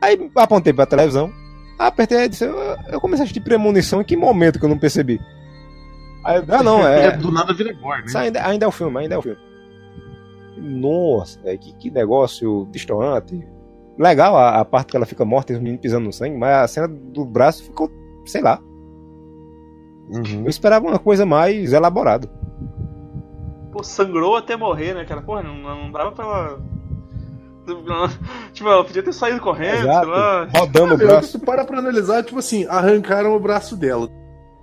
[0.01, 1.31] aí apontei pra televisão,
[1.79, 5.19] apertei e disse, eu, comecei a assistir premonição, em que momento que eu não percebi?
[6.25, 7.11] Aí, ah, não, É, é.
[7.17, 8.11] do nada vira gore, né?
[8.19, 9.39] Ainda, ainda é o filme, ainda é o filme.
[10.57, 13.45] Nossa, velho, que, que negócio distoante.
[13.97, 16.53] Legal a, a parte que ela fica morta e os meninos pisando no sangue, mas
[16.55, 17.89] a cena do braço ficou,
[18.25, 18.59] sei lá.
[20.09, 20.43] Uhum.
[20.43, 22.29] Eu esperava uma coisa mais elaborada.
[23.71, 25.21] Pô, sangrou até morrer, né, cara?
[25.21, 26.59] Porra, não, não dava pra ela.
[28.53, 30.05] Tipo, ela podia ter saído correndo, Exato.
[30.05, 30.47] sei lá.
[30.55, 31.27] Rodando o Meu, braço.
[31.29, 34.07] se tu para pra analisar, tipo assim, arrancaram o braço dela.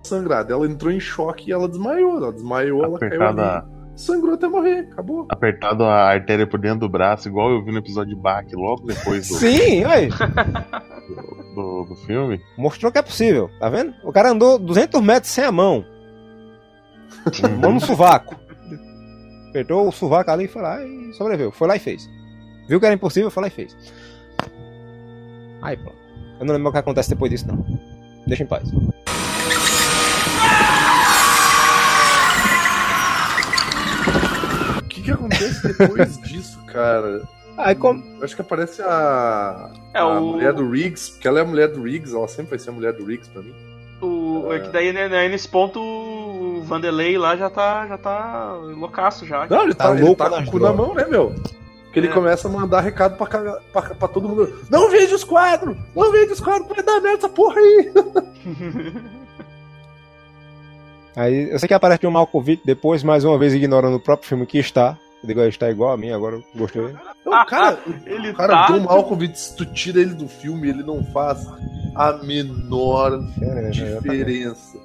[0.04, 0.52] Sangrado.
[0.52, 2.18] Ela entrou em choque e ela desmaiou.
[2.18, 3.71] Ela desmaiou, ela caiu Apertada, ali.
[3.94, 4.88] Sangrou até morrer.
[4.92, 5.26] Acabou.
[5.28, 8.86] apertado a artéria por dentro do braço, igual eu vi no episódio de Bach, logo
[8.86, 10.08] depois do, Sim, aí.
[11.54, 12.40] do, do filme.
[12.56, 13.94] Mostrou que é possível, tá vendo?
[14.02, 15.84] O cara andou 200 metros sem a mão.
[17.60, 18.36] Mão no sovaco.
[19.50, 21.52] Apertou o sovaco ali e foi lá e sobreviveu.
[21.52, 22.08] Foi lá e fez.
[22.68, 23.76] Viu que era impossível, foi lá e fez.
[25.60, 25.98] Aí, pronto.
[26.40, 27.62] Eu não lembro o que acontece depois disso, não.
[28.26, 28.68] Deixa em paz.
[35.62, 37.22] Depois disso, cara?
[37.56, 38.02] Aí, como.
[38.18, 41.46] Eu Acho que aparece a, É, a o- mulher do Riggs, porque ela é a
[41.46, 43.54] mulher do Riggs, ela sempre vai ser a mulher do Riggs pra mim.
[44.00, 48.52] O, é que daí, né, né, nesse ponto, o Vanderlei lá já tá, já tá
[48.54, 49.46] loucaço já.
[49.48, 51.32] Não, ele Tá tá, ele louco tá com o cu na mão, né, meu?
[51.92, 52.12] Que ele É.
[52.12, 54.52] começa a mandar recado pra, pra, pra todo mundo.
[54.70, 55.76] Não veja os quadros!
[55.94, 57.92] Não veja os quadros, vai dar merda essa porra aí!
[61.14, 64.46] Aí, eu sei que aparece John Malkovich depois, mais uma vez ignorando o próprio filme
[64.46, 64.96] que está.
[65.22, 66.82] Eu digo, está igual a mim, agora eu gostei.
[67.24, 68.66] Não, cara, Ele o cara, tá.
[68.66, 71.46] John Malkovich, se tu tira ele do filme, ele não faz
[71.94, 74.76] a menor É, diferença.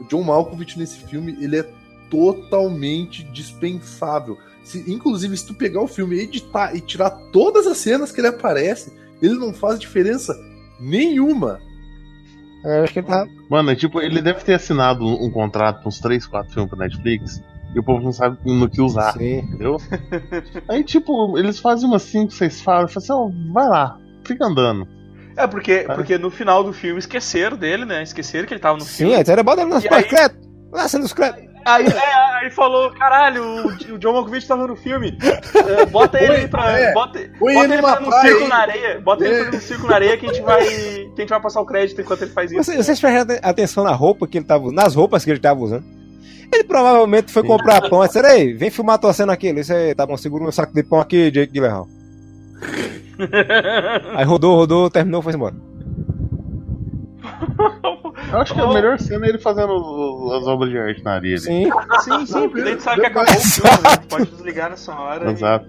[0.00, 1.68] O John Malkovich nesse filme, ele é
[2.10, 4.38] totalmente dispensável.
[4.64, 8.28] Se, inclusive, se tu pegar o filme, editar e tirar todas as cenas que ele
[8.28, 10.34] aparece, ele não faz diferença
[10.80, 11.60] nenhuma.
[12.64, 13.26] Eu acho que ele tá.
[13.50, 16.70] Mano, é tipo, ele deve ter assinado um, um contrato com uns 3, 4 filmes
[16.70, 17.42] pra Netflix
[17.74, 19.38] e o povo não sabe no que usar, Sim.
[19.38, 19.76] entendeu?
[20.68, 24.86] Aí, tipo, eles fazem umas 5, 6 falas falam assim, ó, vai lá, fica andando.
[25.36, 25.94] É, porque, Cara.
[25.96, 28.02] porque no final do filme esqueceram dele, né?
[28.02, 29.14] Esqueceram que ele tava no Sim, filme.
[29.16, 30.44] aí era bota ele nas aí- créditos.
[30.72, 31.52] Lá sendo os créditos.
[31.66, 35.16] Aí, é, aí falou, caralho, o, o John Malkovich tava no filme.
[35.80, 36.78] É, bota ele aí pra.
[36.78, 36.92] é.
[36.92, 38.48] Bota, Põe bota ele ele fazendo um aí.
[38.48, 39.00] na areia.
[39.00, 39.38] Bota ele É.
[39.38, 40.62] fazendo um círculo na areia que a gente vai.
[40.66, 42.62] Que a gente vai passar o crédito enquanto ele faz isso.
[42.62, 45.84] Vocês, vocês prestaram atenção na roupa que ele tava nas roupas que ele tava usando?
[46.54, 48.04] Ele provavelmente foi comprar pão.
[48.06, 49.48] Disse, ei, vem filmar tua cena aqui.
[49.48, 51.86] Ele disse, "Ei, tá bom, segura meu saco de pão aqui, Jake Gyllenhaal.
[54.16, 55.54] Aí rodou, rodou, terminou, foi embora.
[58.32, 59.72] Eu acho que a melhor cena é ele fazendo
[60.32, 61.34] as obras de arte na areia.
[61.36, 61.40] ali.
[61.42, 61.70] Sim.
[62.00, 63.78] Sim, sim, porque gente sabe que acabou o filme, né?
[63.84, 65.28] A gente pode desligar nessa hora.
[65.30, 65.66] e- Exato.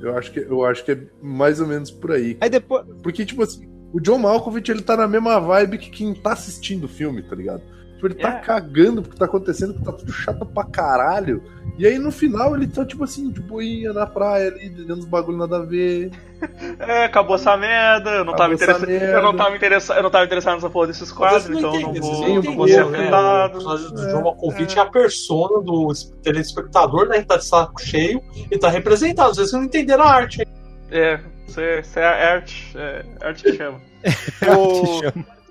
[0.00, 2.36] Eu acho que, eu acho que é mais ou menos por aí.
[2.40, 2.84] Aí depois.
[3.02, 6.84] Porque, tipo assim, o John Malkovich, ele tá na mesma vibe que quem tá assistindo
[6.84, 7.62] o filme, tá ligado?
[7.98, 8.38] Tipo, ele tá É.
[8.38, 11.42] cagando porque tá acontecendo, porque tá tudo chato pra caralho.
[11.76, 15.04] E aí no final ele tá tipo assim, de boinha na praia ali, dentro dos
[15.04, 16.10] bagulho nada a ver.
[16.78, 19.96] É, acabou essa merda, eu não, tava Acabou essa interessado, eu não tava interessado.
[19.96, 22.68] Eu não tava interessado nessa porra desses quadros, Vocês então eu não vou, não vou
[22.68, 22.98] ser né?
[23.00, 23.48] afetado.
[23.48, 24.80] O personagem do John Malkovich é.
[24.80, 25.92] a persona do
[26.22, 27.18] telespectador, né?
[27.18, 29.32] Que tá de saco cheio e tá representado.
[29.32, 30.46] Às vezes vocês não entenderam a arte.
[30.92, 31.18] É,
[31.48, 32.72] isso é, isso é arte.
[32.76, 33.80] É, arte que chama.
[34.56, 35.00] O,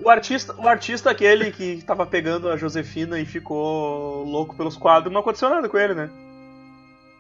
[0.04, 5.14] o artista, o artista aquele que tava pegando a Josefina e ficou louco pelos quadros,
[5.14, 6.10] não aconteceu nada com ele, né?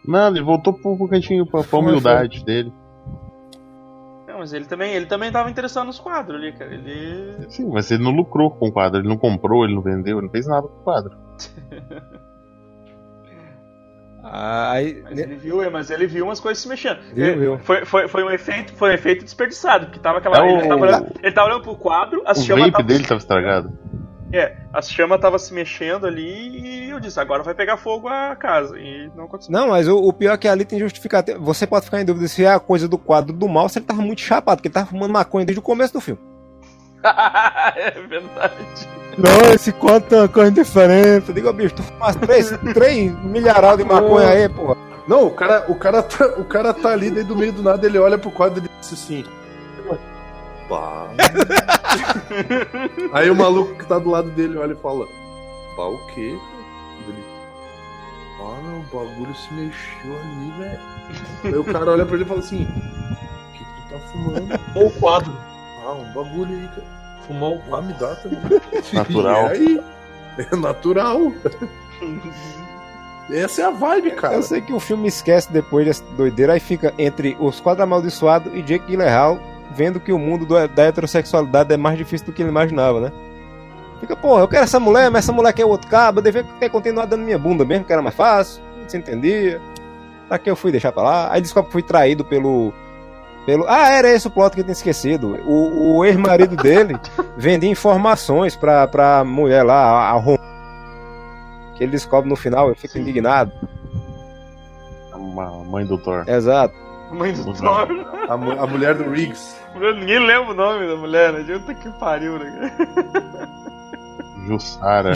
[0.05, 2.71] Não, ele voltou pro, pro cantinho, pra, pra humildade dele.
[4.27, 6.73] Não, mas ele também, ele também tava interessado nos quadros ali, cara.
[6.73, 7.49] Ele.
[7.49, 10.27] Sim, mas ele não lucrou com o quadro, ele não comprou, ele não vendeu, ele
[10.27, 11.17] não fez nada com o quadro.
[14.31, 16.99] Aí, Mas ele viu, é, mas ele viu umas coisas se mexendo.
[17.13, 17.59] Viu, viu.
[17.59, 20.37] Foi, foi, foi um efeito, foi um efeito desperdiçado, porque tava aquela.
[20.45, 22.83] É ele, o- tava olhando, ele tava olhando pro quadro, as o chamas vape tava,
[22.83, 23.77] dele tava estragado.
[24.33, 28.35] É, as chamas tava se mexendo ali e eu disse, agora vai pegar fogo a
[28.35, 28.77] casa.
[28.77, 29.53] E não aconteceu.
[29.53, 31.39] Não, mas o, o pior é que ali tem justificativa.
[31.39, 33.85] Você pode ficar em dúvida se é a coisa do quadro do mal, se ele
[33.85, 36.19] tava muito chapado, porque ele tava fumando maconha desde o começo do filme.
[37.75, 38.87] é verdade.
[39.17, 41.33] Não, esse quadro tem uma coisa diferente.
[41.33, 44.77] Diga, bicho, tu fumasse três, três milharal de maconha aí, porra.
[45.07, 47.85] Não, o cara, o cara, tá, o cara tá ali, daí do meio do nada
[47.87, 49.23] ele olha pro quadro e ele diz assim.
[50.67, 51.07] Pá.
[53.13, 55.07] Aí o maluco que tá do lado dele olha e fala:
[55.77, 56.37] Pá, o quê?
[57.07, 57.23] Ele.
[58.41, 60.79] Ah, não, o bagulho se mexeu ali, velho.
[61.45, 64.59] Aí o cara olha pra ele e fala assim: O que que tu tá fumando?
[64.75, 65.31] Ou o quadro.
[65.85, 66.96] Ah, um bagulho aí, cara.
[67.27, 68.39] Fumou o Ah, me dá também.
[68.93, 69.45] Natural.
[69.47, 69.83] E aí?
[70.51, 71.19] É natural.
[73.29, 74.35] Essa é a vibe, cara.
[74.35, 78.53] Eu sei que o filme esquece depois dessa doideira, aí fica entre os quadros amaldiçoados
[78.53, 79.37] e Jake Gyllenhaal
[79.75, 83.11] vendo que o mundo do- da heterossexualidade é mais difícil do que ele imaginava, né?
[83.99, 86.69] Fica, porra, eu quero essa mulher, mas essa mulher quer outro cabo, eu devia ter
[86.69, 89.59] continuado dando minha bunda mesmo, que era mais fácil, não se entendia.
[90.29, 91.31] Pra que eu fui deixar pra lá?
[91.33, 92.73] Aí descobre que fui traído pelo.
[93.47, 95.39] Pelo ah, era esse o plot que eu tinha esquecido.
[95.47, 96.99] O, o ex-marido dele
[97.37, 100.37] vendia informações pra, pra mulher lá, a, a Rom-
[101.75, 103.51] que ele descobre no final, eu fico indignado.
[105.13, 106.25] A mãe do Thor.
[106.27, 106.73] Exato.
[107.11, 107.53] Mãe do.
[107.53, 107.87] Thor.
[108.27, 109.55] A, a mulher do Riggs.
[109.75, 111.45] Ninguém lembra o nome da mulher, né?
[111.59, 112.71] Puta que pariu, né?
[114.45, 115.13] Jussara.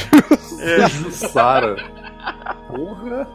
[0.59, 1.75] É, Jussara.
[2.67, 3.27] Porra.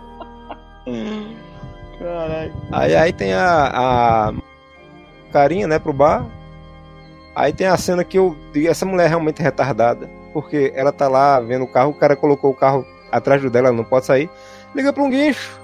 [1.98, 2.54] caralho.
[2.72, 3.66] Aí, aí tem a,
[4.28, 4.32] a
[5.32, 6.24] carinha, né, pro bar.
[7.34, 10.08] Aí tem a cena que eu digo, essa mulher é realmente retardada.
[10.32, 13.68] Porque ela tá lá vendo o carro, o cara colocou o carro atrás do dela,
[13.68, 14.28] ela não pode sair.
[14.74, 15.58] Liga pra um guincho.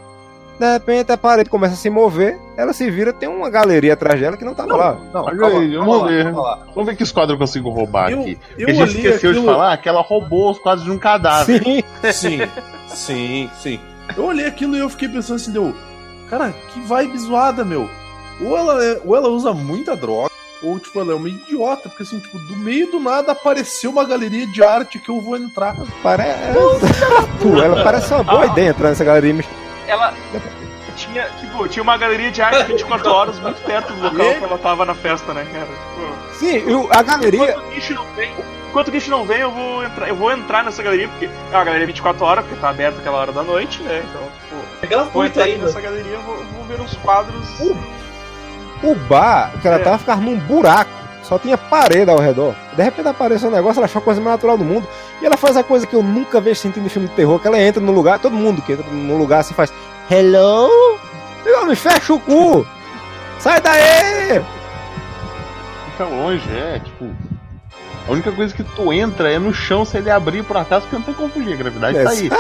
[0.59, 4.21] De repente a parede começa a se mover, ela se vira, tem uma galeria atrás
[4.21, 4.99] dela que não tava lá.
[5.13, 6.35] Não, Olha calma, aí, calma vamos lá, ver.
[6.35, 6.59] lá.
[6.75, 8.39] Vamos ver que quadro eu consigo roubar Eu- aqui.
[8.59, 10.99] eu Porque a gente esqueceu de aquilo- falar que ela roubou os quadros de um
[10.99, 11.63] cadáver.
[11.65, 11.83] Sim.
[12.13, 12.41] Sim,
[12.89, 13.81] sim, sim.
[14.17, 15.75] Eu olhei aquilo e eu fiquei pensando assim, deu.
[16.31, 17.89] Cara, que vibe zoada, meu.
[18.45, 20.31] Ou ela, é- ou ela usa muita droga,
[20.63, 24.05] ou tipo, ela é uma idiota, porque assim, tipo, do meio do nada apareceu uma
[24.05, 25.77] galeria de arte que eu vou entrar.
[26.03, 26.39] Parece.
[27.43, 29.35] Pô, ela parece uma boa ideia entrar nessa galeria.
[29.35, 29.47] mas-
[29.89, 30.15] Ela
[30.97, 34.35] tinha, tipo, tinha uma galeria de arte 24 horas muito perto do local E?
[34.39, 35.67] que ela tava na festa, né, cara?
[35.67, 37.43] Tipo, Sim, eu- a galeria.
[37.51, 38.33] Enquanto o Guicho não vem,
[38.69, 41.57] enquanto o Guicho não vem, eu vou entrar, eu vou entrar nessa galeria, porque é
[41.57, 44.05] uma galeria 24 horas, porque tá aberta aquela hora da noite, né?
[44.09, 44.23] Então,
[44.83, 45.67] tipo, É vou entrar ainda.
[45.67, 47.47] nessa galeria, vou, vou ver os quadros.
[48.83, 49.81] O bar que ela É.
[49.81, 50.91] tava ficava num buraco.
[51.23, 52.55] Só tinha parede ao redor.
[52.77, 54.87] De repente apareceu um negócio, ela achou a coisa mais natural do mundo.
[55.21, 57.47] E ela faz a coisa que eu nunca vejo sentindo em filme de terror, que
[57.47, 59.73] ela entra no lugar, todo mundo que entra no lugar assim faz.
[60.11, 60.69] Hello?
[61.47, 62.67] Eu me fecha o cu!
[63.39, 64.43] Sai daí!
[65.93, 67.09] Fica longe, é, tipo.
[68.09, 70.97] A única coisa que tu entra é no chão se ele abrir por acaso, porque
[70.97, 71.53] não tem como fugir.
[71.55, 72.31] A gravidade tá aí.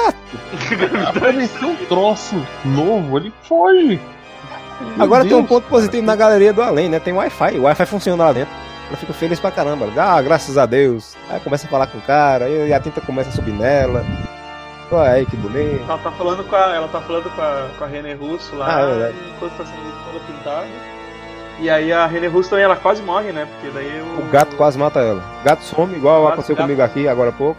[1.06, 2.34] Apareceu um troço
[2.64, 4.00] novo, ele foge.
[4.96, 5.70] Meu Agora tem um Deus, ponto cara.
[5.70, 6.98] positivo na galeria do além, né?
[6.98, 7.58] Tem Wi-Fi.
[7.58, 8.52] O Wi-Fi funciona lá dentro.
[8.88, 9.88] Ela fica feliz pra caramba.
[9.96, 11.16] Ah, graças a Deus.
[11.30, 14.04] Aí começa a falar com o cara, e a tinta começa a subir nela.
[14.90, 15.82] Olha aí que bonito.
[15.88, 18.66] Ela tá falando com a, ela tá falando com a, com a René Russo lá,
[18.76, 19.14] Ah, é verdade.
[19.34, 20.66] enquanto tá sendo pintada.
[21.58, 23.46] E aí a René Russo também, ela quase morre, né?
[23.46, 25.22] Porque daí o, O gato quase mata ela.
[25.40, 26.64] O gato some, igual Gato- aconteceu gato.
[26.66, 27.58] comigo aqui agora há pouco.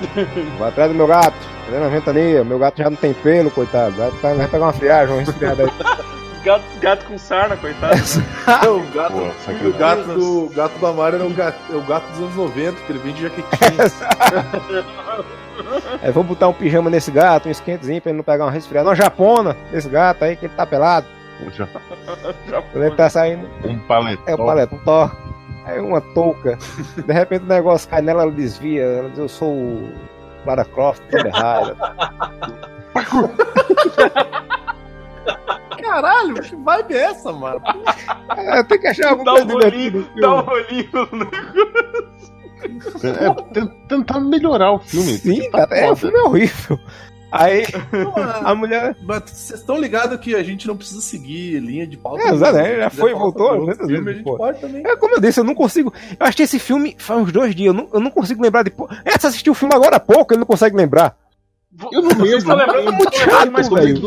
[0.58, 1.36] Vai atrás do meu gato,
[1.66, 2.44] fazendo uma ventania.
[2.44, 3.94] Meu gato já não tem pelo, coitado.
[3.96, 5.70] Vai, vai pegar uma friagem, uma resfriada aí.
[6.44, 7.94] gato, gato com sarna, coitado.
[8.70, 12.06] o gato, Pô, o gato do, gato do Amaro é o gato, é o gato
[12.12, 13.70] dos anos 90, que ele vende jaquetinha.
[16.02, 18.90] É, vamos botar um pijama nesse gato, um esquentezinho pra ele não pegar uma resfriada.
[18.90, 21.06] Uma japona desse gato aí, que ele tá pelado.
[21.54, 24.22] Já- Quando ele tá saindo, Um paletó.
[24.26, 25.10] é o paletó.
[25.64, 26.58] Aí uma touca.
[26.96, 28.82] De repente o negócio cai nela, ela desvia.
[28.82, 29.92] Ela diz, eu sou o
[30.46, 31.76] Lara Croft, tudo errado.
[35.82, 37.60] Caralho, que vibe é essa, mano?
[38.36, 39.98] É, tem que achar alguma Dá coisa um divertida.
[39.98, 42.36] rolinho, dá um rolinho no negócio.
[43.06, 45.12] É, ten- tentar melhorar o filme.
[45.18, 46.80] Sim, tá cara, é, o filme é horrível.
[47.32, 47.64] Aí
[48.44, 48.96] a mulher.
[49.02, 52.22] Mas vocês estão ligados que a gente não precisa seguir linha de pauta.
[52.22, 52.76] É, exato, né?
[52.76, 54.36] Já foi, voltou, muitas vezes, a gente pô.
[54.36, 54.86] pode também.
[54.86, 55.92] É, como eu disse, eu não consigo.
[56.18, 57.68] Eu achei esse filme faz uns dois dias.
[57.68, 58.70] Eu não, eu não consigo lembrar de.
[58.70, 61.16] pô, É, você assistiu o filme agora há pouco, ele não consegue lembrar.
[61.92, 62.74] Eu não Vocês estão lembro.
[62.76, 64.00] lembrando É muito chato, mais velho.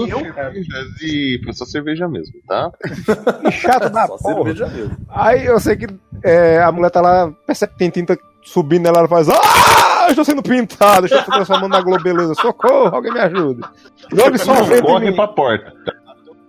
[1.04, 2.72] E foi só cerveja mesmo, tá?
[3.46, 4.36] Que chato da Só porra.
[4.56, 4.98] cerveja mesmo.
[5.08, 5.86] Aí eu sei que
[6.24, 9.30] é, a mulher tá lá, percebe que tem tinta subindo nela, ela faz.
[9.30, 9.89] Ah!
[10.10, 12.34] Eu estou sendo pintada, estou se transformando na globeleza.
[12.36, 13.62] Socorro, alguém me ajude.
[14.12, 15.74] Jogue só Corre pra porta.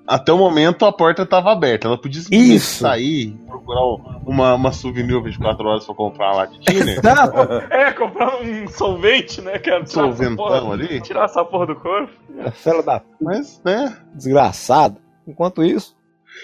[0.06, 1.86] Até o momento a porta tava aberta.
[1.86, 2.80] Ela podia Isso.
[2.80, 3.80] sair, procurar
[4.26, 6.58] uma, uma souvenir 24 horas pra comprar lá de.
[6.72, 7.36] Exato.
[7.70, 9.84] É, comprar um solvente, né, cara?
[9.84, 11.00] Tirar essa Solventão porra- ali.
[11.00, 12.10] Tirar essa porra do corpo.
[12.54, 13.96] Fela da Mas, né?
[14.14, 14.96] desgraçado.
[15.28, 15.94] Enquanto isso.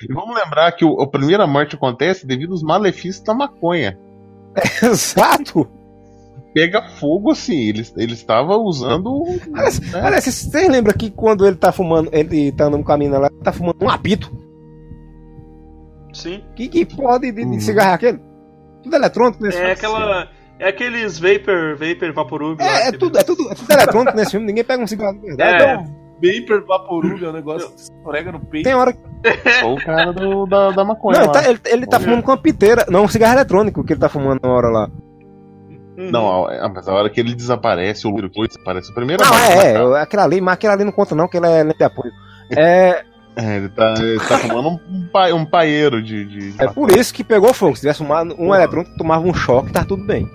[0.08, 3.98] E vamos lembrar que o, a primeira morte acontece devido aos malefícios da maconha.
[4.82, 5.66] Exato.
[6.56, 9.24] Pega fogo assim, ele, ele estava usando.
[9.52, 10.00] Aliás, né?
[10.00, 13.42] aliás, vocês lembram que quando ele tá fumando, ele tá andando no caminho lá, ele
[13.44, 14.32] tá fumando um apito?
[16.14, 16.42] Sim.
[16.54, 17.60] Que, que porra de, de, Uhum.
[17.60, 18.20] cigarro é aquele?
[18.82, 19.72] Tudo eletrônico nesse É filme.
[19.72, 20.28] aquela.
[20.58, 22.58] É aqueles vapor, vapor, vaporub.
[22.58, 25.12] lá É, é tudo, é, tudo, é tudo eletrônico nesse filme, ninguém pega um cigarro
[25.20, 25.62] de verdade.
[25.62, 25.74] É.
[25.74, 28.64] Então, Vapor Vaporub é um negócio que escorrega no peito.
[28.64, 28.98] tem hora que.
[29.60, 31.18] Só o cara do, da, da maconha.
[31.18, 31.42] Não, ele lá.
[31.42, 32.04] tá, ele, ele tá Olha.
[32.06, 32.86] fumando com uma piteira.
[32.88, 34.90] Não, um cigarro eletrônico que ele tá fumando na hora lá.
[35.96, 36.10] Uhum.
[36.10, 39.72] Não, mas a hora que ele desaparece, o loiro que desaparece, a primeira Não, é,
[39.72, 42.12] é, aquela ali, mas aquela ali não conta não, que ele é lente de apoio.
[42.56, 43.02] É,
[43.34, 46.24] É, ele tá, ele tá fumando um, pa- um paeiro de.
[46.24, 47.74] de, é por isso que pegou fogo.
[47.74, 50.26] Se tivesse fumado um eletrônico, tomava um choque, tá tudo bem.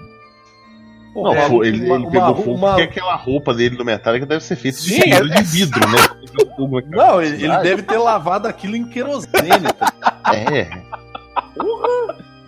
[1.13, 3.83] Pô, Não, fo- ele, uma- ele uma- pegou fogo uma- porque aquela roupa dele do
[3.85, 5.97] metálica deve ser feita de é- de vidro, né?
[6.57, 9.71] Pegou Não, ele, ele deve ter lavado aquilo em querosene.
[9.77, 9.93] tá?
[10.33, 10.67] É.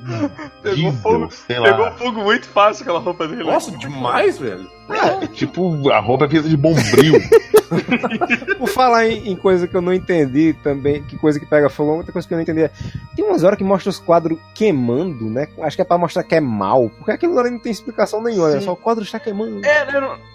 [0.61, 1.29] Pegou Diesel, fogo.
[1.31, 1.71] sei lá.
[1.71, 3.43] Pegou fogo muito fácil aquela roupa dele.
[3.43, 4.69] Nossa, demais, velho.
[4.89, 7.15] É, tipo, a roupa é feita de bombril.
[8.59, 11.91] Por falar em, em coisa que eu não entendi também, que coisa que pega fogo,
[11.97, 12.71] outra coisa que eu não entendi é.
[13.15, 15.47] Tem umas horas que mostra os quadros queimando, né?
[15.61, 16.89] Acho que é pra mostrar que é mal.
[16.97, 18.65] Porque aquilo ali não tem explicação nenhuma, é Sim.
[18.65, 19.65] só o quadro está queimando.
[19.65, 19.99] É, né?
[19.99, 20.32] não-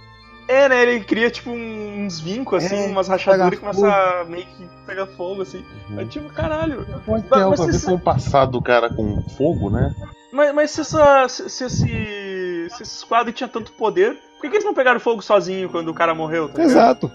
[0.48, 0.82] É, né?
[0.82, 5.06] Ele cria, tipo, uns vincos, assim, É, umas rachaduras e começa a meio que pegar
[5.06, 5.62] fogo, assim.
[5.98, 6.86] É tipo, caralho.
[7.04, 9.68] Pode ter Mas algo a você ver sa- com o passado do cara com fogo,
[9.70, 9.94] né?
[10.32, 14.48] Mas, mas se, essa, se, se esse, se esse quadro tinha tanto poder, por que,
[14.48, 16.48] que eles não pegaram fogo sozinho quando o cara morreu?
[16.48, 16.70] Tá ligado?
[16.70, 17.10] Exato.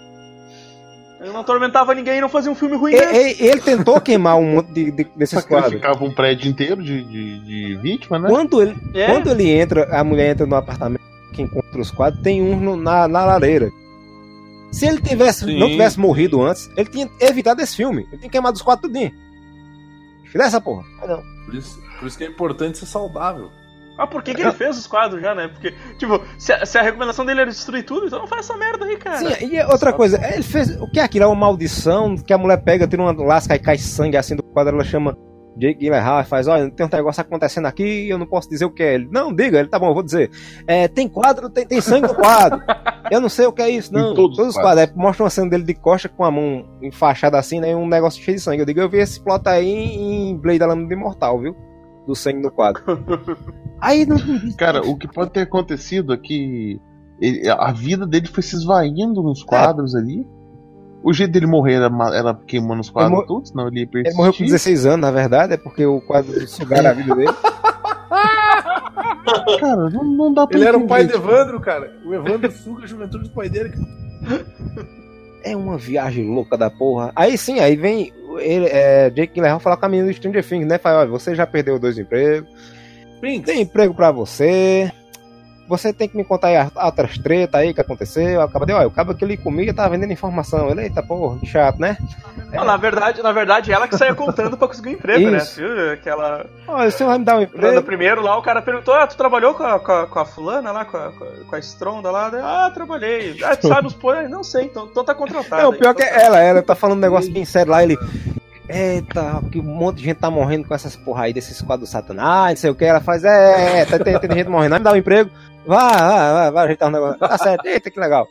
[1.21, 3.31] Ele não atormentava ninguém e não fazia um filme ruim, E- né?
[3.39, 5.73] ele tentou queimar um monte de, de- desses ele quadros.
[5.73, 8.29] ficava um prédio inteiro de, de, de vítima, né?
[8.29, 9.05] Quando ele, É.
[9.07, 11.01] quando ele entra, a mulher entra no apartamento
[11.33, 13.69] que encontra os quadros, tem um no- na, na lareira.
[14.71, 15.59] Se ele tivesse, Sim.
[15.59, 18.07] não tivesse morrido antes, ele tinha evitado esse filme.
[18.11, 19.11] Ele tinha queimado os quadros tudinho.
[20.31, 20.83] Filha essa porra.
[21.01, 21.23] Ah, não.
[21.45, 23.49] Por isso, por isso que é importante ser saudável.
[23.99, 25.47] Ah, por que, que ele fez os quadros já, né?
[25.47, 28.57] Porque, tipo, se a, se a recomendação dele era destruir tudo, então não faz essa
[28.57, 29.17] merda aí, cara.
[29.35, 30.71] Sim, e outra coisa, ele fez.
[30.81, 31.25] O que é aquilo?
[31.25, 34.41] É uma maldição que a mulher pega, tira uma lasca e cai sangue assim do
[34.41, 35.15] quadro, ela chama
[35.55, 38.71] Jake Gyllenhaal e faz, olha, tem um negócio acontecendo aqui eu não posso dizer o
[38.71, 38.95] que é.
[38.95, 40.31] Ele, não, diga, ele tá bom, eu vou dizer.
[40.65, 42.59] É, tem quadro, tem, tem sangue no quadro.
[43.11, 44.13] eu não sei o que é isso, Em não.
[44.15, 44.89] todos os os quadros.
[44.89, 47.75] Aí mostra uma cena dele de costa com a mão enfaixada assim, né?
[47.75, 48.61] Um negócio cheio de sangue.
[48.61, 51.55] Eu digo, eu vi esse plot aí em Blade da Lâmina Imortal, viu?
[52.07, 52.81] Do sangue no quadro.
[53.79, 54.17] Aí não.
[54.57, 56.79] Cara, o que pode ter acontecido é que
[57.21, 60.25] ele- a vida dele foi se esvaindo nos quadros ali.
[61.03, 64.13] O jeito dele morrer era, era queimando os quadros Ele todos, senão ele ia Ele
[64.13, 67.33] morreu com 16 anos, na verdade, é porque o quadro sugaram a vida dele.
[69.59, 71.15] Cara, não, não dá pra Ele era o pai do.
[71.15, 71.91] Evandro, cara.
[72.05, 73.73] O Evandro suga a juventude do pai dele.
[75.43, 77.11] É uma viagem louca da porra.
[77.15, 80.67] Aí sim, aí vem ele, é, Jake Gyllenhaal falar com a menina do Stranger Things,
[80.67, 80.77] né?
[80.77, 82.49] Fala, olha, você já perdeu dois empregos,
[83.21, 84.91] tem emprego pra você.
[85.67, 88.41] Você tem que me contar aí as outras tretas aí que aconteceu.
[88.41, 90.69] Acaba de, olha, o cabo que ele comia tava vendendo informação.
[90.69, 91.97] Ele, eita porra, que chato, né?
[92.51, 95.61] Não, na verdade, na verdade, ela que saía contando pra conseguir um emprego, Isso.
[95.61, 95.93] né?
[95.93, 96.45] Aquela.
[96.67, 97.81] Olha, você vai me dar um emprego.
[97.81, 100.71] primeiro lá, o cara perguntou: Ah, tu trabalhou com a, com a, com a fulana
[100.71, 102.29] lá, com a, com a- com a Stronda lá?
[102.43, 103.41] Ah, trabalhei.
[103.43, 104.27] Ah, tu sabe os porra?
[104.27, 105.61] Não sei, então, então tá contratado.
[105.63, 107.71] Não, o aí, pior que então é ela, ela tá falando um negócio bem sério
[107.71, 107.97] lá, ele.
[108.67, 112.51] Eita, que um monte de gente tá morrendo com essas porra aí desses quadros satanás,
[112.51, 112.85] não sei o que.
[112.85, 115.29] Ela faz, é, é, tá, tem, tem gente morrendo, vai me dar um emprego.
[115.65, 117.19] Vai, vai, vai, vai ajeitar um negócio.
[117.19, 118.27] Tá certo, eita, que legal.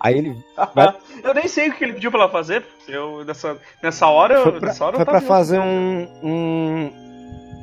[0.00, 0.96] Aí ele tá.
[1.22, 2.64] Eu nem sei o que ele pediu pra ela fazer.
[2.88, 6.92] Eu, nessa, nessa hora, eu, foi pra, nessa hora foi eu pra fazer um, um,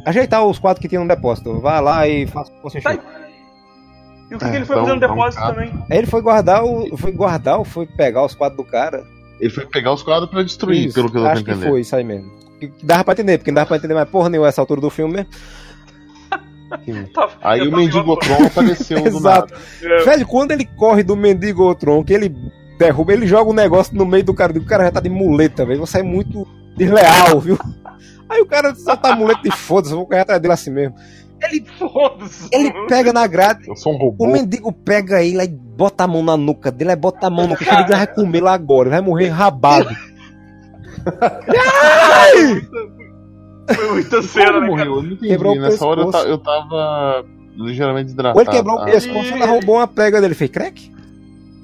[0.05, 1.59] ajeitar os quadros que tinha no depósito.
[1.59, 2.93] Vai lá e faça o que você Tá.
[4.31, 5.49] E o que, que ele foi então, fazer no então, depósito tá.
[5.49, 5.73] também?
[5.89, 6.95] Aí ele foi guardar o.
[6.95, 9.03] Foi guardar ou foi pegar os quadros do cara?
[9.39, 11.69] Ele foi pegar os quadros pra destruir, Isso, pelo que eu tô acho que entendendo.
[11.69, 12.29] foi isso aí mesmo.
[12.59, 14.81] Que, que dava pra entender, porque não dava pra entender mais porra nenhuma essa altura
[14.81, 15.29] do filme mesmo.
[17.13, 19.53] Tá- Aí o Mendigotron apareceu do Exato.
[19.53, 19.61] nada.
[19.81, 22.35] É, Velho, quando ele corre do Mendigotron, que ele
[22.77, 25.65] derruba, ele joga um negócio no meio do cara, o cara já tá de muleta,
[25.65, 25.79] velho.
[25.79, 26.47] Você é muito
[26.77, 27.57] desleal, viu?
[28.29, 30.95] Aí o cara só tá muleta de foda-se, eu vou correr atrás dele assim mesmo.
[31.77, 32.47] Foda-se.
[32.51, 34.27] Ele pega na grade, Eu sou um o robô.
[34.27, 37.55] mendigo pega ele, aí bota a mão na nuca dele, aí bota a mão no
[37.57, 39.89] queixo, ele vai comer lá agora, ele vai morrer rabado.
[43.75, 44.89] Foi muita cena, Como né, cara?
[44.89, 44.95] morreu?
[44.95, 45.27] Eu não entendi.
[45.29, 46.25] Quebrou o Nessa hora eu, pescoço.
[46.25, 48.37] ta- eu tava ligeiramente hidratado.
[48.37, 50.91] Ou ele quebrou o Ah, pescoço, ela roubou uma prega dele, fez crack?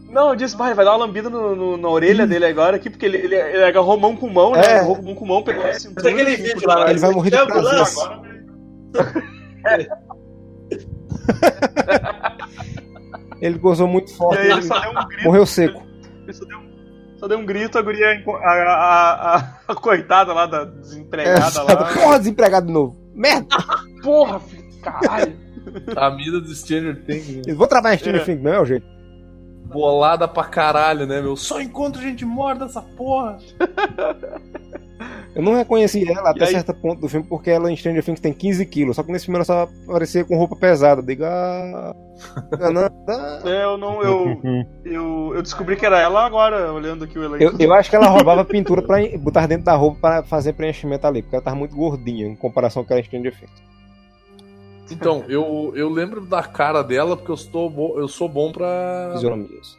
[0.09, 2.89] Não, eu disse, vai, vai dar uma lambida no, no- na orelha dele agora aqui,
[2.89, 4.59] porque ele, ele, ele agarrou mão com mão, né?
[4.61, 4.71] É.
[4.79, 6.89] Agarrou mão com mão, pegou a aquele assim, vídeo lá.
[6.89, 7.57] Ele vai morrer de prazer.
[7.59, 8.09] ambulância.
[13.41, 15.23] Ele gozou muito E forte, aí ele ele só deu um grito.
[15.23, 15.83] morreu seco.
[17.25, 21.85] Só deu, um grito, a guria, a, a, a, a coitada lá da desempregada lá.
[21.91, 22.95] Porra, desempregado de novo.
[23.15, 23.47] Merda!
[24.03, 25.35] Porra, filho, caralho.
[25.97, 27.41] A mina do Stranger Things, né?
[27.47, 28.25] Eu vou trabalhar em Stranger É.
[28.25, 28.85] Things, não é o jeito.
[29.65, 31.35] bolada pra caralho, né, meu?
[31.35, 33.39] Só encontro gente morta essa porra.
[35.35, 36.51] Eu não reconheci ela até aí?
[36.51, 38.95] certo ponto do filme, porque ela em Stranger Things tem 15 quilos.
[38.95, 41.01] Só que nesse filme ela só aparecia com roupa pesada.
[41.03, 41.27] Diga.
[41.29, 41.93] ah,
[42.71, 42.89] não.
[43.45, 44.41] É, eu não, eu,
[44.85, 47.43] eu, eu descobri que era ela agora, olhando aqui o elenco.
[47.43, 51.05] Eu, eu acho que ela roubava pintura pra botar dentro da roupa pra fazer preenchimento
[51.05, 53.51] ali, porque ela tava muito gordinha em comparação com aquela em Stranger Things.
[54.91, 59.09] Então, eu, eu lembro da cara dela porque eu, estou bo- eu sou bom pra,
[59.13, 59.77] Fisionomias.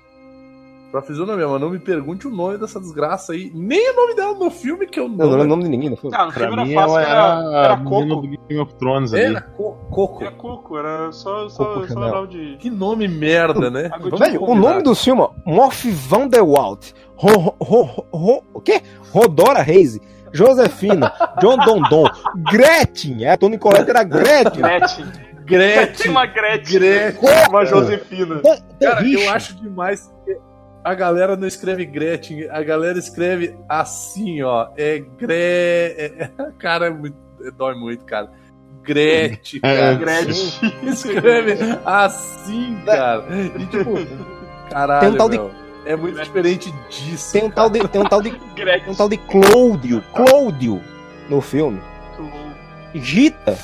[0.97, 3.51] Pra fisionomia, mas não me pergunte o nome dessa desgraça aí.
[3.55, 5.49] Nem o nome dela no filme que eu Não, não lembro o lembro.
[5.49, 6.11] nome de ninguém, não foi?
[6.15, 8.07] Ah, no Pra filme mim, era fácil, ela era, era, Coco.
[8.17, 9.23] do Game of Thrones ali.
[9.25, 10.23] Era Co- Coco.
[10.25, 12.57] Era Coco, era só, só, Coco só lembrar de.
[12.59, 13.91] Que nome merda, né?
[14.19, 14.71] Velho, o combinar.
[14.71, 18.81] nome do filme, ó, Morph Van der Walt, Ro, Ro, Ro, Ro- o quê?
[19.13, 19.99] Rodora Reis,
[20.33, 22.05] Josefina, John Dondon,
[22.51, 24.63] Gretchen, é, a Tony Colette era Gretchen.
[24.63, 25.07] Gretchen.
[25.47, 26.11] Tem Gretchen.
[26.11, 26.79] uma Gretchen.
[26.81, 27.31] Gretchen.
[27.51, 28.41] Uma Josefina.
[28.81, 30.13] Cara, eu acho demais
[30.87, 34.69] a galera não escreve Gretchen, a galera escreve assim, ó.
[34.77, 35.35] É Gre.
[35.35, 37.17] é- Cara, é muito...
[37.45, 38.31] é- dói muito, cara.
[38.83, 39.95] Gretchen, É, cara.
[39.95, 40.73] Gretchen.
[40.89, 43.25] Escreve assim, cara.
[43.59, 43.95] E tipo,
[44.71, 45.41] caralho, Tem um tal de-
[45.87, 47.33] é muito diferente disso.
[47.33, 48.31] Tem um tal de, tem um tal de,
[48.89, 50.81] um tal de Cláudio, Cláudio
[51.29, 51.81] no filme.
[52.95, 53.59] Gita,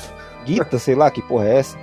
[0.45, 1.77] Gita, sei lá que porra é essa.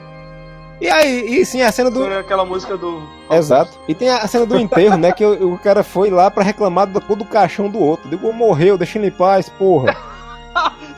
[0.80, 3.02] E aí, e sim, a cena do, aquela música do.
[3.30, 3.78] Exato.
[3.86, 5.12] E tem a cena do enterro, né?
[5.12, 8.08] Que o, o cara foi lá pra reclamar da cor do caixão do outro.
[8.08, 9.94] Digo, morreu, deixa ele em paz, porra.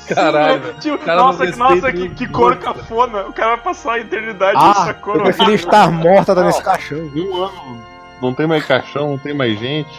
[0.09, 3.23] Caralho, Sim, tipo, cara não nossa, que, nossa que, que cor cafona.
[3.23, 6.63] O cara vai passar a eternidade Ah, nessa cor eu preferia estar morta dando esse
[6.63, 6.99] caixão.
[6.99, 7.83] Um ano
[8.21, 9.91] não tem mais caixão, não tem mais gente.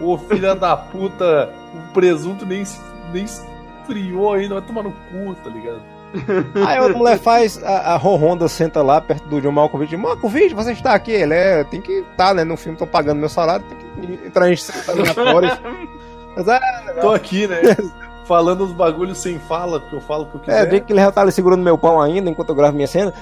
[0.00, 2.64] Ô filha da puta, o presunto nem,
[3.12, 5.82] nem esfriou ainda, vai tomar no cu, tá ligado?
[6.66, 9.96] Aí a mulher faz, a, a Honda senta lá perto do John Malkovich.
[9.96, 11.12] Malkovich, você está aqui?
[11.12, 12.44] Ele é, tem que estar, né?
[12.44, 14.56] No filme, tô pagando meu salário, tem que entrar em
[14.88, 15.60] aleatórios.
[16.36, 16.60] Mas é,
[17.00, 17.60] Tô aqui, né?
[18.24, 21.00] Falando uns bagulhos sem fala, porque eu falo o que eu é, vê que ele
[21.00, 23.12] já tá ali segurando meu pão ainda enquanto eu gravo minha cena.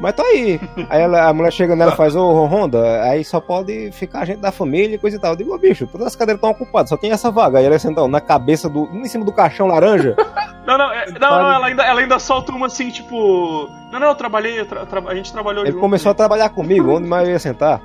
[0.00, 0.60] Mas tá aí.
[0.90, 4.24] Aí ela- a mulher chega nela e faz, ô Honda, aí só pode ficar a
[4.24, 5.32] gente da família e coisa e tal.
[5.32, 7.58] Eu digo, ô bicho, todas as cadeiras estão ocupadas, só tem essa vaga.
[7.58, 8.84] Aí ela senta na cabeça do.
[8.92, 10.14] em cima do caixão laranja.
[10.66, 13.68] Não, não, é- não, não, ela ainda, ela ainda solta uma assim, tipo.
[13.92, 15.80] Não, não, eu trabalhei, eu tra- a gente trabalhou Ele junto.
[15.82, 17.82] começou a trabalhar comigo, onde mais eu ia sentar?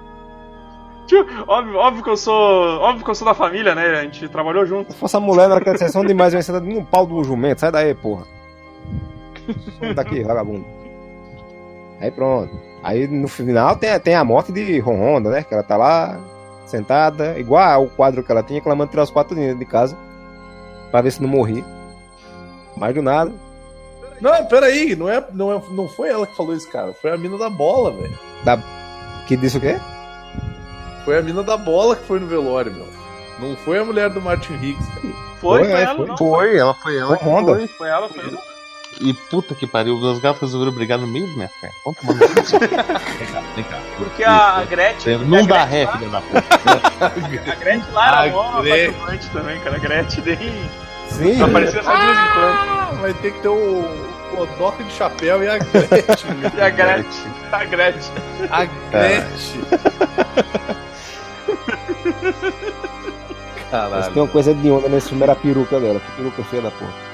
[1.06, 2.80] Tio, óbvio, óbvio que eu sou.
[2.80, 3.86] Óbvio que eu sou da família, né?
[4.00, 4.94] A gente trabalhou junto.
[4.94, 7.60] Se fosse a mulher naquela sessão demais, eu ia sentar no pau do jumento.
[7.60, 8.24] Sai daí, porra.
[9.78, 10.66] Sai daqui, vagabundo.
[12.00, 12.52] Aí pronto.
[12.82, 15.44] Aí no final tem, tem a morte de Honda, né?
[15.44, 16.18] Que ela tá lá,
[16.66, 19.98] sentada, igual ao quadro que ela tinha, reclamando tirar os quatro dentro de casa.
[20.92, 21.64] Pra ver se não morri.
[22.78, 23.32] Mais do nada.
[24.22, 26.94] Não, peraí, não, é, não, é, não foi ela que falou isso, cara.
[26.94, 28.18] Foi a mina da bola, velho.
[29.28, 29.80] Que disse o quê?
[31.06, 32.88] Foi a mina da bola que foi no velório, meu.
[33.40, 35.14] Não foi a mulher do Martin Higgs, cara.
[35.40, 36.08] Foi, Foi, foi é, ela, foi.
[36.08, 36.18] não.
[36.18, 37.18] Foi, ela foi ela.
[37.18, 37.56] Foi Honda.
[37.56, 37.68] Foi.
[37.68, 38.38] Foi ela, foi ela.
[39.00, 41.76] E puta que pariu, os gatos resolveram brigar no meio da minha frente.
[41.86, 42.60] Vamos tomar no cu.
[42.60, 43.80] Vem cá, vem cá.
[43.98, 45.18] Porque a Gretchen.
[45.20, 46.44] Não dá ré, filha da puta.
[47.00, 49.76] A Gretchen lá era A mó apaixonante também, cara.
[49.78, 50.70] A Gretchen nem.
[51.08, 51.42] Sim.
[51.42, 52.70] Aparecia só de vez em quando.
[52.70, 53.84] Ah, vai ter que ter o
[54.36, 56.32] Kodoka de chapéu e a Gretchen.
[56.58, 57.32] E a Gretchen.
[57.52, 58.14] A Gretchen.
[58.52, 59.62] a Gretchen.
[63.72, 64.14] Mas Caralho.
[64.14, 66.00] tem uma coisa de onda nesse filme, era a peruca dela.
[66.00, 67.09] Que peruca feia da porra.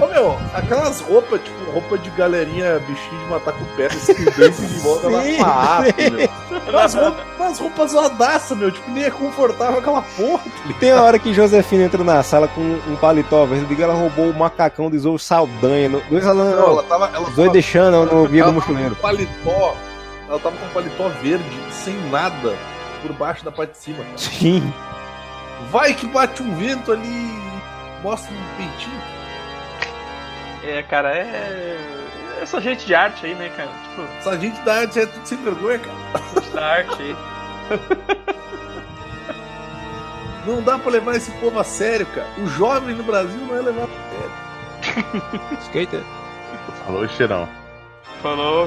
[0.00, 4.78] Ô meu, aquelas roupas, tipo, roupa de galerinha bichinho de matar com pedra, estudante de
[4.80, 6.28] volta lá com a arte, meu.
[6.68, 10.42] Umas roupas, roupas zoadaças, meu, tipo, nem é confortável aquela porra.
[10.44, 10.74] tá?
[10.80, 14.30] Tem a hora que Josefina entra na sala com um paletó verde, diga ela roubou
[14.30, 15.88] o macacão de Zou Saldanha.
[15.88, 18.94] No, dois Não, Alan, ela tava, ela Zoe tava, deixando no Guia do Mochileiro.
[18.96, 19.74] paletó,
[20.28, 22.54] ela tava com um paletó verde, sem nada,
[23.02, 23.98] por baixo da parte de cima.
[23.98, 24.18] cara.
[24.18, 24.72] Sim.
[25.70, 27.40] Vai que bate um vento ali
[28.02, 29.00] mostra um peitinho.
[30.64, 31.78] É, cara, é.
[32.40, 33.68] Essa gente de arte aí, né, cara?
[33.68, 35.96] Tipo, Essa gente da arte é tudo sem vergonha, cara.
[36.34, 37.16] gente da arte aí.
[40.46, 42.26] Não dá pra levar esse povo a sério, cara.
[42.38, 45.22] O jovem no Brasil não é levado a sério.
[45.62, 46.02] Skater.
[46.84, 47.48] Falou, cheirão.
[48.20, 48.66] Falou.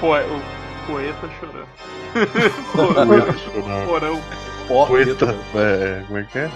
[0.00, 0.20] Poe...
[0.20, 1.66] O poeta chorando.
[3.86, 4.20] Porão.
[4.68, 4.86] Porão.
[4.86, 6.50] Chueta, é, como é que é?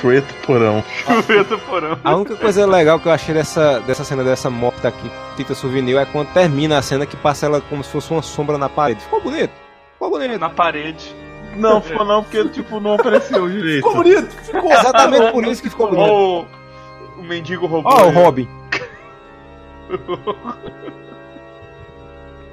[0.00, 0.84] Chueta, porão.
[1.26, 1.98] Poeta porão.
[2.04, 5.96] A única coisa legal que eu achei dessa, dessa cena dessa moto aqui, Tita Souvenir,
[5.96, 9.00] é quando termina a cena que passa ela como se fosse uma sombra na parede.
[9.00, 9.52] Ficou bonito.
[9.94, 10.38] Ficou bonito.
[10.38, 11.14] Na parede.
[11.56, 13.76] Não, ficou não, porque, tipo, não apareceu direito.
[13.76, 14.72] Ficou bonito, ficou.
[14.72, 16.12] Exatamente por isso que ficou bonito.
[16.12, 16.46] O,
[17.20, 17.92] o mendigo roubou.
[17.92, 18.46] Ó, o Robin.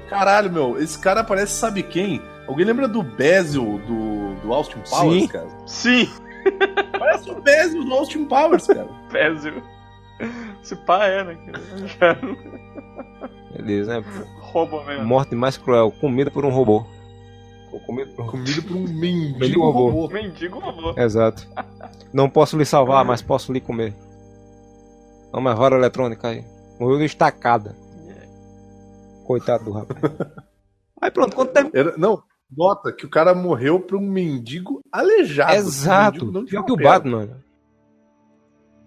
[0.08, 2.22] Caralho, meu, esse cara parece sabe quem?
[2.46, 5.28] Alguém lembra do Basil do, do Austin Powers, Sim.
[5.28, 5.48] cara?
[5.66, 6.08] Sim,
[6.98, 8.88] Parece o Basil do Austin Powers, cara.
[9.10, 9.62] Pézio.
[10.62, 11.36] Esse pá é, né?
[13.56, 14.06] Beleza, né?
[14.40, 15.04] Rouba mesmo.
[15.04, 15.92] Morte mais cruel.
[16.00, 16.84] Comida por um robô.
[17.86, 18.30] Comida por um robô.
[18.38, 19.90] Comido por um mendigo Mendigo robô.
[19.90, 20.14] robô.
[20.14, 20.94] Mendigo roubou.
[20.96, 21.46] Exato.
[22.12, 23.94] Não posso lhe salvar, mas posso lhe comer.
[25.32, 26.44] Não, mas hora eletrônica aí.
[26.78, 27.76] Morreu de estacada.
[29.26, 29.98] Coitado do rapaz.
[31.00, 31.76] Aí pronto, quando termina.
[31.78, 32.22] Era- não,
[32.56, 35.54] nota que o cara morreu pra um mendigo aleijado.
[35.54, 36.26] Exato.
[36.26, 36.84] mendigo não tinha Pior que o.
[36.84, 37.28] Batman.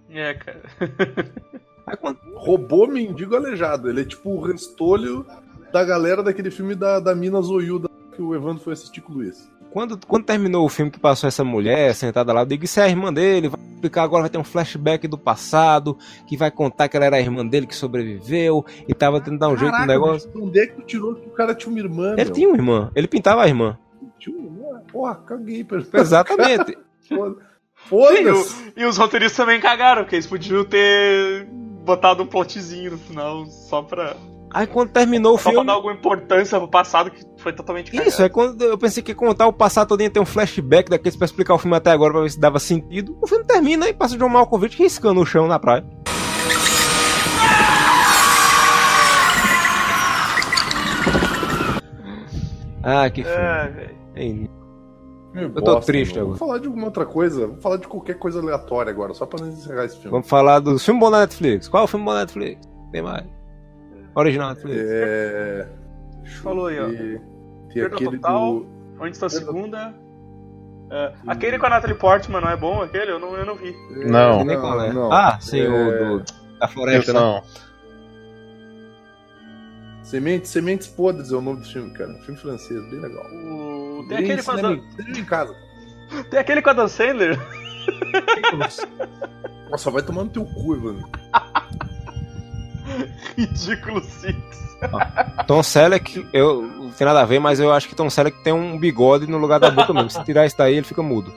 [0.10, 0.64] É, cara.
[2.36, 3.90] Roubou mendigo aleijado.
[3.90, 5.26] Ele é tipo o restolho
[5.72, 9.16] da galera daquele filme da, da mina zoiuda que o Evandro foi assistir com o
[9.18, 9.50] Luiz.
[9.78, 12.84] Quando, quando terminou o filme que passou essa mulher sentada lá, eu digo, isso é
[12.86, 16.88] a irmã dele, vai explicar agora, vai ter um flashback do passado, que vai contar
[16.90, 19.72] que ela era a irmã dele que sobreviveu, e tava tentando dar um jeito no
[19.78, 20.32] Caraca, negócio.
[20.36, 22.14] Onde é que tu tirou que o cara tinha uma irmã?
[22.14, 22.34] Ele meu?
[22.34, 23.78] tinha uma irmã, ele pintava a irmã.
[24.18, 24.82] Tinha uma irmã?
[24.92, 25.64] Porra, caguei.
[25.94, 26.76] Exatamente.
[27.08, 28.54] Foda- E, Foda-se.
[28.56, 31.46] o- e os roteiristas também cagaram, porque eles podiam ter
[31.86, 34.16] botado um plotzinho no final só pra,
[34.54, 35.68] Aí quando terminou o só pra filme.
[35.68, 38.10] dar alguma importância pro passado que foi totalmente cagado.
[38.10, 40.90] Isso, é quando eu pensei que ia contar o passado todo ia ter um flashback
[40.90, 43.18] daqueles pra explicar o filme até agora pra ver se dava sentido.
[43.22, 45.84] O filme termina e passa o John Malkovich riscando o chão na praia.
[52.84, 53.38] Ah, que filme.
[53.38, 53.98] É, velho.
[54.16, 54.50] Ei,
[55.36, 56.24] Eu tô bosta, triste meu.
[56.24, 56.38] agora.
[56.38, 57.48] Vamos falar de alguma outra coisa.
[57.48, 60.12] Vamos falar de qualquer coisa aleatória agora, só pra não encerrar esse filme.
[60.12, 61.68] Vamos falar do filme bom da Netflix.
[61.68, 62.62] Qual é o filme bom da Netflix?
[62.92, 63.26] Tem mais.
[64.18, 64.82] Original Netflix.
[64.90, 65.68] É.
[66.42, 66.88] Falou aí, ó.
[66.88, 67.22] Tem
[67.74, 68.60] Perda aquele Total.
[68.60, 68.68] do.
[69.00, 69.94] Onde está a segunda?
[70.90, 72.82] É, aquele com a Natalie Portman não é bom?
[72.82, 73.12] Aquele?
[73.12, 73.76] Eu não, eu não vi.
[74.10, 74.44] Não.
[74.44, 74.92] Nem qual é.
[74.92, 75.12] não.
[75.12, 76.26] Ah, sim, É, o do,
[76.60, 77.20] da floresta, né?
[77.20, 77.44] Atenção.
[80.02, 82.10] Sementes, Sementes Podres é o nome do filme, cara.
[82.10, 83.26] Um filme francês, bem legal.
[83.26, 84.06] O...
[84.08, 84.80] Tem, Bem aquele com a Dan...
[85.16, 85.56] em casa.
[86.32, 87.38] Tem aquele com a Dan Sandler?
[89.70, 91.08] Nossa, vai tomar no teu cu, Evandro.
[93.38, 94.38] Ridículo Six.
[95.48, 98.54] Tom Selleck, eu não tem nada a ver, mas eu acho que Tom Selleck tem
[98.54, 100.10] um bigode no lugar da boca mesmo.
[100.10, 101.34] Se tirar isso daí, ele fica mudo.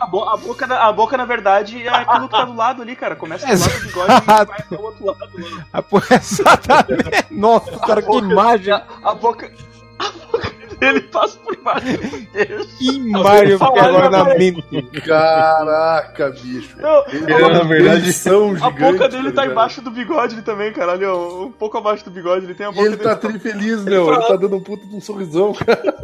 [0.00, 2.82] A, bo- a boca, na- a boca, na verdade, é aquilo que tá do lado
[2.82, 3.16] ali, cara.
[3.16, 5.30] Começa do lado do bigode e vai pro outro lado.
[5.36, 5.64] né?
[6.16, 7.26] Exatamente.
[7.34, 8.72] Nossa, cara, que boca- imagem.
[8.74, 9.50] A, a boca.
[9.98, 12.68] A boca dele passa por baixo do queixo.
[12.78, 14.62] Que eu agora na mente.
[15.04, 16.76] Caraca, bicho.
[16.80, 19.50] Não, Ele é, na verdade, são A boca dele tá ligado?
[19.52, 21.10] embaixo do bigode ali também, caralho.
[21.12, 23.38] ó, Um pouco abaixo do bigode, ele tem a E boca ele tá dele.
[23.38, 24.12] tri feliz, meu.
[24.12, 25.82] Ele tá dando um puta de um sorrisão, cara.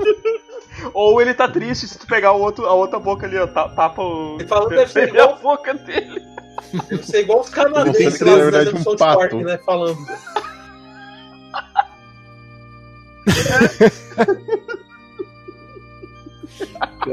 [0.92, 3.46] Ou ele tá triste se tu pegar o outro, a outra boca ali, ó.
[3.46, 4.36] ta- Tapa o.
[4.38, 6.20] Ele fala, deve ser a igual- boca dele.
[6.90, 9.18] Deve ser igual os canadenses lá na do verdade, um South pato.
[9.18, 9.58] Park, né?
[9.64, 9.98] Falando.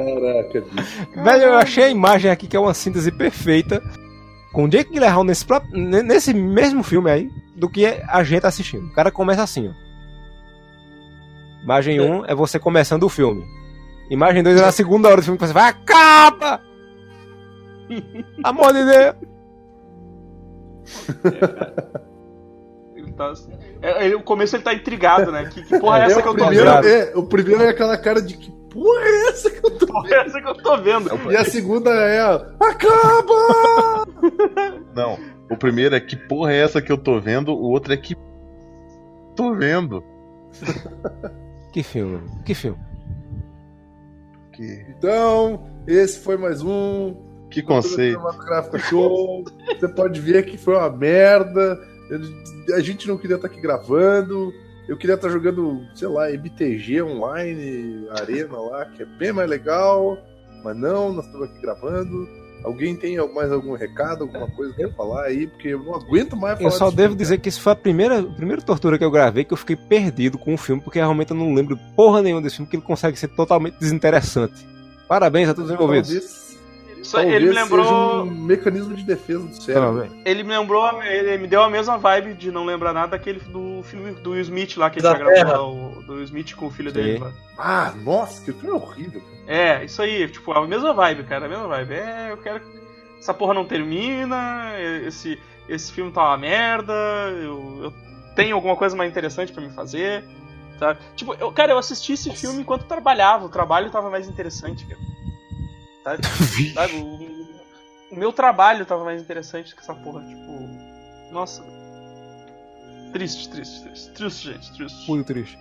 [0.06, 1.08] Caraca, bicho.
[1.24, 3.82] Velho, eu achei a imagem aqui que é uma síntese perfeita
[4.54, 8.88] com o Jake Gyllenhaal nesse, nesse mesmo filme aí do que a gente assistindo.
[8.88, 9.92] O cara começa assim, ó.
[11.64, 13.44] Imagem 1 um é você começando o filme.
[14.10, 16.60] Imagem 2 é na segunda hora do filme que você vai, acaba!
[18.44, 19.16] Amor de Deus!
[22.96, 23.34] Ele tá
[23.82, 25.46] É, ele- o começo ele tá intrigado, né?
[25.46, 26.88] Que, que porra é essa É, que o, eu tô vendo?
[26.88, 30.10] é, o primeiro é aquela cara de que porra é essa que eu tô Porra,
[30.16, 31.32] é essa que eu tô vendo.
[31.32, 32.22] E a segunda é,
[32.60, 34.06] acaba!
[34.96, 35.18] Não.
[35.50, 38.16] O primeiro é que porra é essa que eu tô vendo, o outro é que
[39.36, 40.04] tô vendo.
[41.72, 42.20] Que filme?
[42.44, 42.78] Que filme?
[44.52, 47.16] Que, Então, esse foi mais um
[47.50, 48.20] que conceito.
[48.90, 49.46] Show.
[49.80, 51.80] Você pode ver que foi uma merda.
[52.74, 54.52] A gente não queria estar aqui gravando.
[54.88, 60.18] Eu queria estar jogando, sei lá, MTG online, Arena lá, que é bem mais legal.
[60.64, 62.28] Mas não, nós estamos aqui gravando.
[62.64, 65.48] Alguém tem mais algum recado, alguma coisa que quer falar aí?
[65.48, 67.76] Porque eu não aguento mais falar Eu só devo filme, dizer que isso foi a
[67.76, 71.00] primeira, a primeira tortura que eu gravei que eu fiquei perdido com o filme, porque
[71.00, 74.68] realmente eu não lembro porra nenhuma desse filme, que ele consegue ser totalmente desinteressante.
[75.08, 75.84] Parabéns a todos os cara.
[75.84, 76.41] envolvidos.
[77.12, 77.84] Talvez, Só- talvez ele me lembrou.
[77.84, 79.94] seja um mecanismo de defesa do cérebro.
[80.00, 80.22] Parabéns.
[80.26, 83.82] Ele me lembrou, ele me deu a mesma vibe de não lembrar nada daquele do
[83.84, 85.52] filme do Will Smith lá que gente Da já gravou Terra.
[85.58, 86.96] lá, o, do Will Smith com o filho Sim.
[86.96, 87.32] dele lá.
[87.58, 89.22] Ah, nossa, que filme horrível.
[89.22, 89.34] cara.
[89.48, 91.94] É, isso aí, tipo, a mesma vibe, cara, a mesma vibe.
[91.94, 92.62] É, eu quero.
[93.20, 94.72] Essa porra não termina,
[95.06, 95.38] esse,
[95.70, 96.94] esse filme tá uma merda,
[97.44, 97.94] eu, eu
[98.36, 100.24] tenho alguma coisa mais interessante pra me fazer.
[100.80, 100.98] Tá?
[101.16, 105.00] Tipo, eu, cara, eu assisti esse filme enquanto trabalhava, o trabalho tava mais interessante, cara.
[106.04, 106.24] Sabe?
[106.74, 106.96] Sabe?
[106.96, 111.32] O, o meu trabalho tava mais interessante que essa porra, tipo.
[111.32, 111.64] Nossa.
[113.14, 114.12] Triste, triste, triste.
[114.14, 115.10] Triste, gente, triste.
[115.10, 115.58] Muito triste.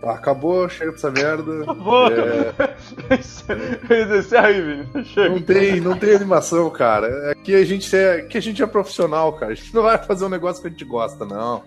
[0.00, 1.62] Tá, acabou, chega dessa merda.
[1.64, 2.06] Acabou.
[2.12, 2.54] É,
[4.18, 5.04] Encerra aí, Vini.
[5.06, 5.28] Chega.
[5.30, 7.32] não tem, não tem animação, cara.
[7.32, 9.52] Aqui a gente é, aqui a gente é profissional, cara.
[9.52, 11.64] A gente não vai fazer um negócio que a gente gosta, não.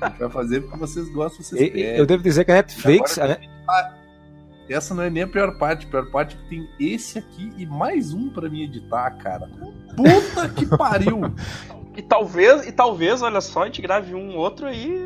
[0.00, 1.98] A gente vai fazer porque vocês gostam, vocês E- e- querem.
[1.98, 3.18] eu devo dizer que a Netflix.
[3.18, 3.93] Agora- a-
[4.68, 5.86] Essa não é nem a pior parte.
[5.86, 9.48] A pior parte é que tem esse aqui e mais um pra mim editar, cara.
[9.96, 11.20] Puta que pariu!
[11.96, 14.98] E talvez, e talvez, olha só, a gente grave um outro aí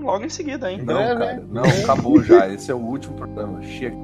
[0.00, 0.82] logo em seguida, hein?
[0.84, 1.18] Não, É, cara.
[1.36, 1.42] né?
[1.50, 2.48] Não, acabou já.
[2.48, 3.62] Esse é o último programa.
[3.62, 3.96] Chega.